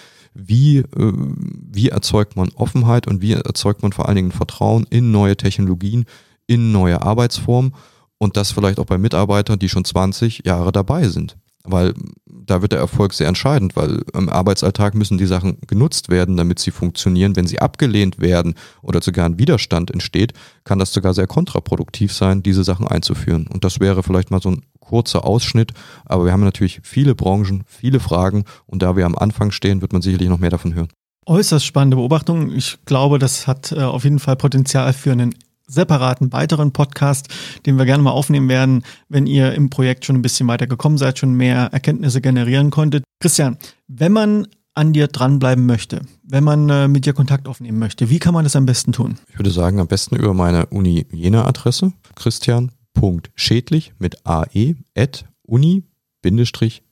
Wie, 0.40 0.78
äh, 0.78 0.84
wie 0.94 1.88
erzeugt 1.88 2.36
man 2.36 2.50
Offenheit 2.54 3.06
und 3.06 3.20
wie 3.20 3.32
erzeugt 3.32 3.82
man 3.82 3.92
vor 3.92 4.06
allen 4.06 4.16
Dingen 4.16 4.32
Vertrauen 4.32 4.86
in 4.88 5.10
neue 5.10 5.36
Technologien, 5.36 6.04
in 6.46 6.72
neue 6.72 7.02
Arbeitsformen? 7.02 7.72
und 8.18 8.36
das 8.36 8.52
vielleicht 8.52 8.78
auch 8.78 8.86
bei 8.86 8.98
Mitarbeitern, 8.98 9.58
die 9.58 9.68
schon 9.68 9.84
20 9.84 10.44
Jahre 10.44 10.72
dabei 10.72 11.08
sind. 11.08 11.36
Weil 11.70 11.94
da 12.26 12.62
wird 12.62 12.72
der 12.72 12.78
Erfolg 12.78 13.12
sehr 13.12 13.28
entscheidend, 13.28 13.76
weil 13.76 14.02
im 14.14 14.28
Arbeitsalltag 14.28 14.94
müssen 14.94 15.18
die 15.18 15.26
Sachen 15.26 15.58
genutzt 15.66 16.08
werden, 16.08 16.36
damit 16.36 16.58
sie 16.58 16.70
funktionieren. 16.70 17.36
Wenn 17.36 17.46
sie 17.46 17.60
abgelehnt 17.60 18.20
werden 18.20 18.54
oder 18.82 19.02
sogar 19.02 19.26
ein 19.26 19.38
Widerstand 19.38 19.90
entsteht, 19.90 20.32
kann 20.64 20.78
das 20.78 20.92
sogar 20.92 21.14
sehr 21.14 21.26
kontraproduktiv 21.26 22.12
sein, 22.12 22.42
diese 22.42 22.64
Sachen 22.64 22.88
einzuführen. 22.88 23.46
Und 23.46 23.64
das 23.64 23.80
wäre 23.80 24.02
vielleicht 24.02 24.30
mal 24.30 24.40
so 24.40 24.50
ein 24.50 24.62
kurzer 24.80 25.24
Ausschnitt, 25.26 25.72
aber 26.06 26.24
wir 26.24 26.32
haben 26.32 26.44
natürlich 26.44 26.80
viele 26.82 27.14
Branchen, 27.14 27.64
viele 27.66 28.00
Fragen 28.00 28.44
und 28.66 28.82
da 28.82 28.96
wir 28.96 29.04
am 29.04 29.16
Anfang 29.16 29.50
stehen, 29.50 29.82
wird 29.82 29.92
man 29.92 30.00
sicherlich 30.00 30.28
noch 30.30 30.38
mehr 30.38 30.50
davon 30.50 30.74
hören. 30.74 30.88
Äußerst 31.26 31.66
spannende 31.66 31.98
Beobachtung. 31.98 32.50
Ich 32.52 32.78
glaube, 32.86 33.18
das 33.18 33.46
hat 33.46 33.70
äh, 33.72 33.82
auf 33.82 34.04
jeden 34.04 34.18
Fall 34.18 34.36
Potenzial 34.36 34.94
für 34.94 35.12
einen 35.12 35.34
separaten 35.68 36.32
weiteren 36.32 36.72
Podcast, 36.72 37.28
den 37.66 37.78
wir 37.78 37.84
gerne 37.84 38.02
mal 38.02 38.10
aufnehmen 38.10 38.48
werden, 38.48 38.82
wenn 39.08 39.26
ihr 39.26 39.52
im 39.52 39.70
Projekt 39.70 40.04
schon 40.04 40.16
ein 40.16 40.22
bisschen 40.22 40.48
weiter 40.48 40.66
gekommen 40.66 40.98
seid, 40.98 41.18
schon 41.18 41.34
mehr 41.34 41.68
Erkenntnisse 41.72 42.20
generieren 42.20 42.70
konntet. 42.70 43.04
Christian, 43.20 43.58
wenn 43.86 44.12
man 44.12 44.48
an 44.74 44.92
dir 44.92 45.08
dranbleiben 45.08 45.66
möchte, 45.66 46.02
wenn 46.22 46.44
man 46.44 46.68
äh, 46.68 46.88
mit 46.88 47.04
dir 47.04 47.12
Kontakt 47.12 47.48
aufnehmen 47.48 47.78
möchte, 47.78 48.10
wie 48.10 48.20
kann 48.20 48.32
man 48.32 48.44
das 48.44 48.54
am 48.54 48.64
besten 48.64 48.92
tun? 48.92 49.16
Ich 49.28 49.38
würde 49.38 49.50
sagen, 49.50 49.80
am 49.80 49.88
besten 49.88 50.16
über 50.16 50.34
meine 50.34 50.66
Uni 50.66 51.06
Jena 51.12 51.46
Adresse, 51.46 51.92
christian.schädlich 52.14 53.92
mit 53.98 54.24
ae 54.24 54.76
at 54.96 55.24
uni 55.42 55.82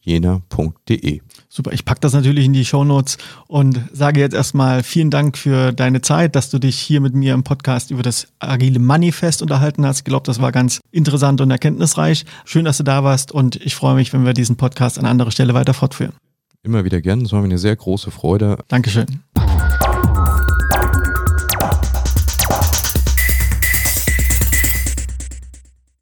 jena.de. 0.00 1.20
Super, 1.48 1.72
ich 1.72 1.84
packe 1.84 2.00
das 2.00 2.12
natürlich 2.12 2.44
in 2.44 2.52
die 2.52 2.64
Shownotes 2.64 3.18
und 3.46 3.80
sage 3.92 4.20
jetzt 4.20 4.34
erstmal 4.34 4.82
vielen 4.82 5.10
Dank 5.10 5.36
für 5.36 5.72
deine 5.72 6.00
Zeit, 6.00 6.36
dass 6.36 6.50
du 6.50 6.58
dich 6.58 6.78
hier 6.78 7.00
mit 7.00 7.14
mir 7.14 7.34
im 7.34 7.44
Podcast 7.44 7.90
über 7.90 8.02
das 8.02 8.28
Agile 8.38 8.78
Manifest 8.78 9.42
unterhalten 9.42 9.84
hast. 9.86 9.98
Ich 9.98 10.04
glaube, 10.04 10.24
das 10.26 10.40
war 10.40 10.52
ganz 10.52 10.80
interessant 10.92 11.40
und 11.40 11.50
erkenntnisreich. 11.50 12.24
Schön, 12.44 12.64
dass 12.64 12.78
du 12.78 12.84
da 12.84 13.04
warst 13.04 13.32
und 13.32 13.56
ich 13.56 13.74
freue 13.74 13.94
mich, 13.94 14.12
wenn 14.12 14.24
wir 14.24 14.32
diesen 14.32 14.56
Podcast 14.56 14.98
an 14.98 15.06
anderer 15.06 15.30
Stelle 15.30 15.54
weiter 15.54 15.74
fortführen. 15.74 16.12
Immer 16.62 16.84
wieder 16.84 17.00
gern, 17.00 17.22
das 17.22 17.32
war 17.32 17.40
mir 17.40 17.46
eine 17.46 17.58
sehr 17.58 17.76
große 17.76 18.10
Freude. 18.10 18.58
Dankeschön. 18.68 19.06